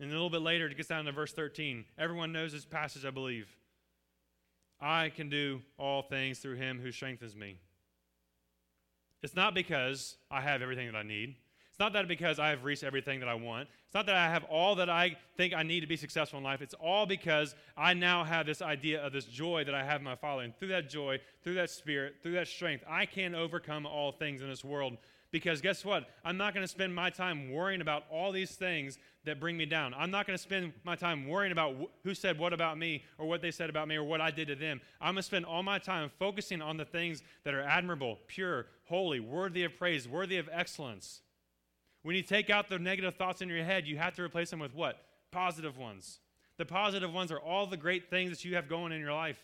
And 0.00 0.10
a 0.10 0.12
little 0.12 0.30
bit 0.30 0.42
later, 0.42 0.66
it 0.66 0.76
gets 0.76 0.88
down 0.88 1.06
to 1.06 1.12
verse 1.12 1.32
13. 1.32 1.84
Everyone 1.98 2.32
knows 2.32 2.52
this 2.52 2.64
passage, 2.64 3.04
I 3.04 3.10
believe. 3.10 3.48
I 4.80 5.08
can 5.08 5.28
do 5.28 5.62
all 5.76 6.02
things 6.02 6.38
through 6.38 6.54
him 6.56 6.80
who 6.80 6.92
strengthens 6.92 7.34
me. 7.34 7.58
It's 9.22 9.34
not 9.34 9.54
because 9.54 10.16
I 10.30 10.40
have 10.40 10.62
everything 10.62 10.86
that 10.86 10.96
I 10.96 11.02
need. 11.02 11.34
It's 11.78 11.84
not 11.84 11.92
that 11.92 12.08
because 12.08 12.40
I 12.40 12.48
have 12.48 12.64
reached 12.64 12.82
everything 12.82 13.20
that 13.20 13.28
I 13.28 13.34
want. 13.34 13.68
It's 13.86 13.94
not 13.94 14.06
that 14.06 14.16
I 14.16 14.28
have 14.28 14.42
all 14.50 14.74
that 14.74 14.90
I 14.90 15.16
think 15.36 15.54
I 15.54 15.62
need 15.62 15.78
to 15.78 15.86
be 15.86 15.96
successful 15.96 16.38
in 16.38 16.44
life. 16.44 16.60
It's 16.60 16.74
all 16.74 17.06
because 17.06 17.54
I 17.76 17.94
now 17.94 18.24
have 18.24 18.46
this 18.46 18.60
idea 18.60 19.00
of 19.00 19.12
this 19.12 19.26
joy 19.26 19.62
that 19.62 19.76
I 19.76 19.84
have 19.84 20.00
in 20.00 20.04
my 20.04 20.16
Father. 20.16 20.42
And 20.42 20.58
through 20.58 20.70
that 20.70 20.90
joy, 20.90 21.20
through 21.44 21.54
that 21.54 21.70
spirit, 21.70 22.16
through 22.20 22.32
that 22.32 22.48
strength, 22.48 22.82
I 22.90 23.06
can 23.06 23.32
overcome 23.32 23.86
all 23.86 24.10
things 24.10 24.42
in 24.42 24.48
this 24.48 24.64
world. 24.64 24.96
Because 25.30 25.60
guess 25.60 25.84
what? 25.84 26.08
I'm 26.24 26.36
not 26.36 26.52
going 26.52 26.64
to 26.64 26.68
spend 26.68 26.96
my 26.96 27.10
time 27.10 27.52
worrying 27.52 27.80
about 27.80 28.02
all 28.10 28.32
these 28.32 28.56
things 28.56 28.98
that 29.24 29.38
bring 29.38 29.56
me 29.56 29.64
down. 29.64 29.94
I'm 29.94 30.10
not 30.10 30.26
going 30.26 30.36
to 30.36 30.42
spend 30.42 30.72
my 30.82 30.96
time 30.96 31.28
worrying 31.28 31.52
about 31.52 31.76
wh- 31.76 32.02
who 32.02 32.12
said 32.12 32.40
what 32.40 32.52
about 32.52 32.76
me 32.76 33.04
or 33.18 33.26
what 33.28 33.40
they 33.40 33.52
said 33.52 33.70
about 33.70 33.86
me 33.86 33.94
or 33.94 34.02
what 34.02 34.20
I 34.20 34.32
did 34.32 34.48
to 34.48 34.56
them. 34.56 34.80
I'm 35.00 35.14
going 35.14 35.22
to 35.22 35.22
spend 35.22 35.46
all 35.46 35.62
my 35.62 35.78
time 35.78 36.10
focusing 36.18 36.60
on 36.60 36.76
the 36.76 36.84
things 36.84 37.22
that 37.44 37.54
are 37.54 37.62
admirable, 37.62 38.18
pure, 38.26 38.66
holy, 38.86 39.20
worthy 39.20 39.62
of 39.62 39.78
praise, 39.78 40.08
worthy 40.08 40.38
of 40.38 40.48
excellence. 40.50 41.20
When 42.08 42.16
you 42.16 42.22
take 42.22 42.48
out 42.48 42.70
the 42.70 42.78
negative 42.78 43.16
thoughts 43.16 43.42
in 43.42 43.50
your 43.50 43.62
head, 43.62 43.86
you 43.86 43.98
have 43.98 44.14
to 44.14 44.22
replace 44.22 44.48
them 44.48 44.60
with 44.60 44.74
what? 44.74 44.98
Positive 45.30 45.76
ones. 45.76 46.20
The 46.56 46.64
positive 46.64 47.12
ones 47.12 47.30
are 47.30 47.38
all 47.38 47.66
the 47.66 47.76
great 47.76 48.08
things 48.08 48.30
that 48.30 48.46
you 48.46 48.54
have 48.54 48.66
going 48.66 48.92
in 48.92 49.00
your 49.02 49.12
life. 49.12 49.38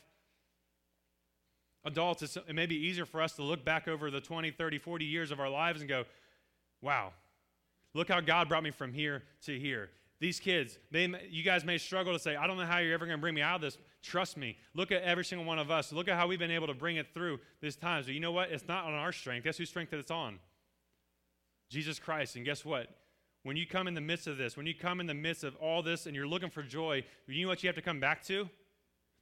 Adults, 1.85 2.23
it 2.23 2.55
may 2.55 2.65
be 2.65 2.77
easier 2.77 3.05
for 3.05 3.21
us 3.21 3.33
to 3.33 3.43
look 3.43 3.67
back 3.67 3.87
over 3.87 4.11
the 4.11 4.23
20, 4.23 4.51
30, 4.51 4.79
40 4.79 5.05
years 5.05 5.31
of 5.31 5.41
our 5.41 5.51
lives 5.51 5.83
and 5.83 5.91
go, 5.91 6.05
wow, 6.81 7.13
look 7.93 8.09
how 8.09 8.23
God 8.23 8.49
brought 8.49 8.63
me 8.63 8.71
from 8.71 8.95
here 8.95 9.25
to 9.45 9.61
here. 9.61 9.91
These 10.19 10.41
kids, 10.41 10.79
they, 10.91 11.13
you 11.29 11.43
guys 11.43 11.67
may 11.67 11.77
struggle 11.77 12.15
to 12.15 12.19
say, 12.19 12.35
I 12.35 12.47
don't 12.47 12.57
know 12.57 12.65
how 12.65 12.79
you're 12.79 12.95
ever 12.95 13.05
going 13.05 13.19
to 13.19 13.21
bring 13.21 13.35
me 13.35 13.43
out 13.43 13.57
of 13.57 13.61
this. 13.61 13.77
Trust 14.03 14.39
me. 14.39 14.57
Look 14.73 14.91
at 14.91 15.03
every 15.03 15.27
single 15.27 15.47
one 15.47 15.59
of 15.59 15.71
us. 15.71 15.93
Look 15.93 16.09
at 16.09 16.17
how 16.17 16.27
we've 16.27 16.39
been 16.39 16.51
able 16.51 16.69
to 16.69 16.75
bring 16.75 16.97
it 16.97 17.09
through 17.13 17.41
these 17.61 17.77
times. 17.77 18.07
But 18.07 18.15
you 18.15 18.21
know 18.21 18.33
what? 18.33 18.51
It's 18.51 18.67
not 18.67 18.87
on 18.87 18.95
our 18.95 19.13
strength. 19.13 19.45
Guess 19.45 19.59
whose 19.59 19.69
strength 19.69 19.91
that 19.91 19.99
it's 19.99 20.11
on? 20.11 20.39
Jesus 21.71 21.99
Christ. 21.99 22.37
And 22.37 22.45
guess 22.45 22.65
what? 22.65 22.89
When 23.43 23.57
you 23.57 23.67
come 23.67 23.87
in 23.87 23.95
the 23.95 24.01
midst 24.01 24.27
of 24.27 24.39
this, 24.39 24.57
when 24.57 24.67
you 24.67 24.75
come 24.75 25.01
in 25.01 25.07
the 25.07 25.15
midst 25.15 25.45
of 25.45 25.55
all 25.57 25.83
this 25.83 26.07
and 26.07 26.17
you're 26.17 26.27
looking 26.27 26.51
for 26.51 26.63
joy, 26.63 27.05
you 27.27 27.43
know 27.43 27.49
what 27.49 27.63
you 27.63 27.69
have 27.69 27.77
to 27.77 27.83
come 27.83 28.01
back 28.01 28.25
to? 28.25 28.49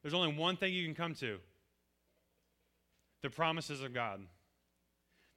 There's 0.02 0.14
only 0.14 0.36
one 0.36 0.56
thing 0.56 0.72
you 0.72 0.84
can 0.84 0.94
come 0.94 1.14
to 1.16 1.38
the 3.22 3.30
promises 3.30 3.82
of 3.82 3.94
God. 3.94 4.20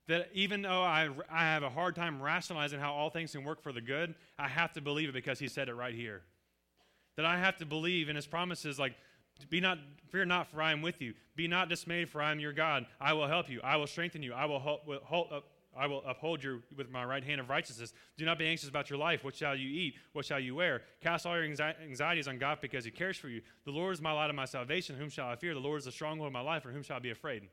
That 0.08 0.30
even 0.34 0.62
though 0.62 0.84
I, 0.84 1.10
I 1.32 1.44
have 1.46 1.64
a 1.64 1.70
hard 1.70 1.96
time 1.96 2.22
rationalizing 2.22 2.80
how 2.80 2.94
all 2.94 3.10
things 3.10 3.32
can 3.32 3.44
work 3.44 3.62
for 3.62 3.72
the 3.72 3.82
good, 3.82 4.14
I 4.38 4.48
have 4.48 4.74
to 4.74 4.82
believe 4.82 5.10
it 5.10 5.14
because 5.14 5.40
He 5.40 5.48
said 5.48 5.68
it 5.68 5.74
right 5.74 5.96
here. 5.96 6.22
That 7.18 7.26
I 7.26 7.40
have 7.40 7.58
to 7.58 7.66
believe 7.66 8.08
in 8.08 8.16
His 8.16 8.28
promises, 8.28 8.78
like, 8.78 8.94
be 9.50 9.60
not, 9.60 9.80
fear 10.10 10.26
not, 10.26 10.48
for 10.48 10.62
I 10.62 10.72
am 10.72 10.82
with 10.82 11.02
you. 11.02 11.14
Be 11.36 11.48
not 11.48 11.70
dismayed, 11.70 12.10
for 12.10 12.22
I 12.22 12.32
am 12.32 12.40
your 12.40 12.54
God. 12.54 12.86
I 13.02 13.14
will 13.14 13.28
help 13.28 13.50
you. 13.50 13.62
I 13.64 13.78
will 13.78 13.88
strengthen 13.88 14.22
you. 14.22 14.34
I 14.34 14.46
will 14.46 14.60
help, 14.60 15.32
uh, 15.32 15.40
I 15.78 15.88
will 15.88 16.04
uphold 16.08 16.44
you 16.44 16.62
with 16.76 16.90
my 16.90 17.04
right 17.04 17.24
hand 17.24 17.42
of 17.42 17.50
righteousness. 17.50 17.94
Do 18.18 18.26
not 18.26 18.40
be 18.40 18.48
anxious 18.48 18.70
about 18.70 18.90
your 18.90 18.98
life. 18.98 19.24
What 19.24 19.36
shall 19.36 19.56
you 19.56 19.68
eat? 19.68 19.96
What 20.14 20.26
shall 20.26 20.40
you 20.40 20.56
wear? 20.56 20.84
Cast 21.02 21.26
all 21.26 21.36
your 21.36 21.44
anxieties 21.44 22.28
on 22.28 22.38
God 22.38 22.60
because 22.62 22.86
he 22.86 22.92
cares 22.92 23.18
for 23.18 23.28
you. 23.28 23.42
The 23.66 23.72
Lord 23.72 23.94
is 23.94 24.02
my 24.02 24.12
light 24.12 24.30
and 24.30 24.38
my 24.38 24.46
salvation. 24.46 24.96
Whom 24.96 25.10
shall 25.10 25.28
I 25.28 25.36
fear? 25.36 25.54
The 25.54 25.60
Lord 25.60 25.80
is 25.80 25.86
the 25.86 25.92
stronghold 25.92 26.28
of 26.28 26.34
my 26.34 26.42
life. 26.42 26.64
For 26.64 26.72
whom 26.72 26.84
shall 26.84 26.98
I 26.98 27.00
be 27.00 27.12
afraid? 27.12 27.44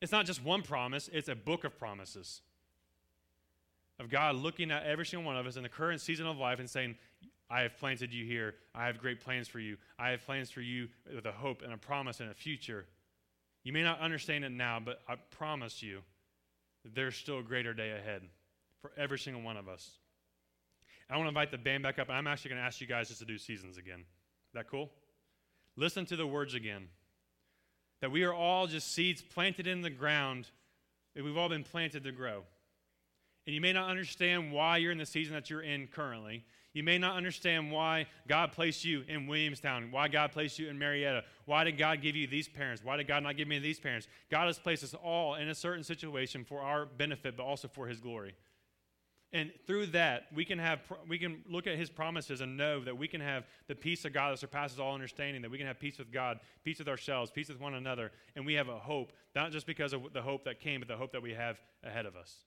It's 0.00 0.12
not 0.12 0.26
just 0.26 0.42
one 0.42 0.62
promise, 0.62 1.10
it's 1.12 1.28
a 1.28 1.34
book 1.34 1.64
of 1.64 1.78
promises. 1.78 2.40
Of 3.98 4.08
God 4.08 4.36
looking 4.36 4.70
at 4.70 4.84
every 4.84 5.04
single 5.04 5.26
one 5.26 5.36
of 5.36 5.46
us 5.46 5.56
in 5.56 5.62
the 5.62 5.68
current 5.68 6.00
season 6.00 6.26
of 6.26 6.38
life 6.38 6.58
and 6.58 6.68
saying, 6.68 6.96
I 7.50 7.62
have 7.62 7.76
planted 7.76 8.12
you 8.14 8.24
here. 8.24 8.54
I 8.74 8.86
have 8.86 8.98
great 8.98 9.20
plans 9.20 9.48
for 9.48 9.58
you. 9.58 9.76
I 9.98 10.10
have 10.10 10.24
plans 10.24 10.50
for 10.50 10.60
you 10.60 10.88
with 11.14 11.26
a 11.26 11.32
hope 11.32 11.62
and 11.62 11.72
a 11.72 11.76
promise 11.76 12.20
and 12.20 12.30
a 12.30 12.34
future. 12.34 12.86
You 13.62 13.72
may 13.72 13.82
not 13.82 14.00
understand 14.00 14.44
it 14.44 14.52
now, 14.52 14.80
but 14.82 15.00
I 15.06 15.16
promise 15.30 15.82
you 15.82 16.00
there's 16.94 17.16
still 17.16 17.38
a 17.38 17.42
greater 17.42 17.74
day 17.74 17.90
ahead 17.90 18.22
for 18.80 18.92
every 18.96 19.18
single 19.18 19.42
one 19.42 19.56
of 19.56 19.68
us. 19.68 19.98
I 21.10 21.16
want 21.16 21.24
to 21.24 21.28
invite 21.28 21.50
the 21.50 21.58
band 21.58 21.82
back 21.82 21.98
up, 21.98 22.08
and 22.08 22.16
I'm 22.16 22.28
actually 22.28 22.50
going 22.50 22.60
to 22.60 22.66
ask 22.66 22.80
you 22.80 22.86
guys 22.86 23.08
just 23.08 23.20
to 23.20 23.26
do 23.26 23.36
seasons 23.36 23.78
again. 23.78 23.98
Is 23.98 24.54
that 24.54 24.68
cool? 24.68 24.90
Listen 25.76 26.06
to 26.06 26.16
the 26.16 26.26
words 26.26 26.54
again. 26.54 26.88
That 28.00 28.12
we 28.12 28.22
are 28.22 28.32
all 28.32 28.66
just 28.68 28.92
seeds 28.94 29.20
planted 29.20 29.66
in 29.66 29.82
the 29.82 29.90
ground, 29.90 30.48
and 31.16 31.24
we've 31.24 31.36
all 31.36 31.48
been 31.48 31.64
planted 31.64 32.04
to 32.04 32.12
grow. 32.12 32.44
And 33.46 33.54
you 33.54 33.60
may 33.60 33.72
not 33.72 33.90
understand 33.90 34.52
why 34.52 34.76
you're 34.76 34.92
in 34.92 34.98
the 34.98 35.06
season 35.06 35.34
that 35.34 35.50
you're 35.50 35.62
in 35.62 35.88
currently. 35.88 36.44
You 36.72 36.84
may 36.84 36.98
not 36.98 37.16
understand 37.16 37.72
why 37.72 38.06
God 38.28 38.52
placed 38.52 38.84
you 38.84 39.02
in 39.08 39.26
Williamstown, 39.26 39.90
why 39.90 40.08
God 40.08 40.30
placed 40.30 40.58
you 40.58 40.68
in 40.68 40.78
Marietta. 40.78 41.24
Why 41.44 41.64
did 41.64 41.76
God 41.76 42.00
give 42.00 42.14
you 42.14 42.26
these 42.26 42.48
parents? 42.48 42.84
Why 42.84 42.96
did 42.96 43.08
God 43.08 43.24
not 43.24 43.36
give 43.36 43.48
me 43.48 43.58
these 43.58 43.80
parents? 43.80 44.06
God 44.30 44.46
has 44.46 44.58
placed 44.58 44.84
us 44.84 44.94
all 44.94 45.34
in 45.34 45.48
a 45.48 45.54
certain 45.54 45.82
situation 45.82 46.44
for 46.44 46.60
our 46.60 46.86
benefit, 46.86 47.36
but 47.36 47.42
also 47.42 47.66
for 47.66 47.88
His 47.88 48.00
glory. 48.00 48.34
And 49.32 49.52
through 49.66 49.86
that, 49.86 50.26
we 50.34 50.44
can 50.44 50.58
have 50.58 50.80
we 51.08 51.16
can 51.16 51.42
look 51.48 51.68
at 51.68 51.76
his 51.76 51.88
promises 51.88 52.40
and 52.40 52.56
know 52.56 52.82
that 52.82 52.96
we 52.96 53.06
can 53.06 53.20
have 53.20 53.44
the 53.68 53.76
peace 53.76 54.04
of 54.04 54.12
God 54.12 54.32
that 54.32 54.38
surpasses 54.38 54.80
all 54.80 54.92
understanding, 54.92 55.40
that 55.42 55.50
we 55.50 55.56
can 55.56 55.68
have 55.68 55.78
peace 55.78 55.98
with 55.98 56.10
God, 56.10 56.40
peace 56.64 56.80
with 56.80 56.88
ourselves, 56.88 57.30
peace 57.30 57.48
with 57.48 57.60
one 57.60 57.74
another, 57.74 58.10
and 58.34 58.44
we 58.44 58.54
have 58.54 58.68
a 58.68 58.78
hope, 58.78 59.12
not 59.36 59.52
just 59.52 59.66
because 59.66 59.92
of 59.92 60.12
the 60.12 60.22
hope 60.22 60.44
that 60.44 60.58
came, 60.58 60.80
but 60.80 60.88
the 60.88 60.96
hope 60.96 61.12
that 61.12 61.22
we 61.22 61.32
have 61.32 61.60
ahead 61.84 62.06
of 62.06 62.16
us. 62.16 62.44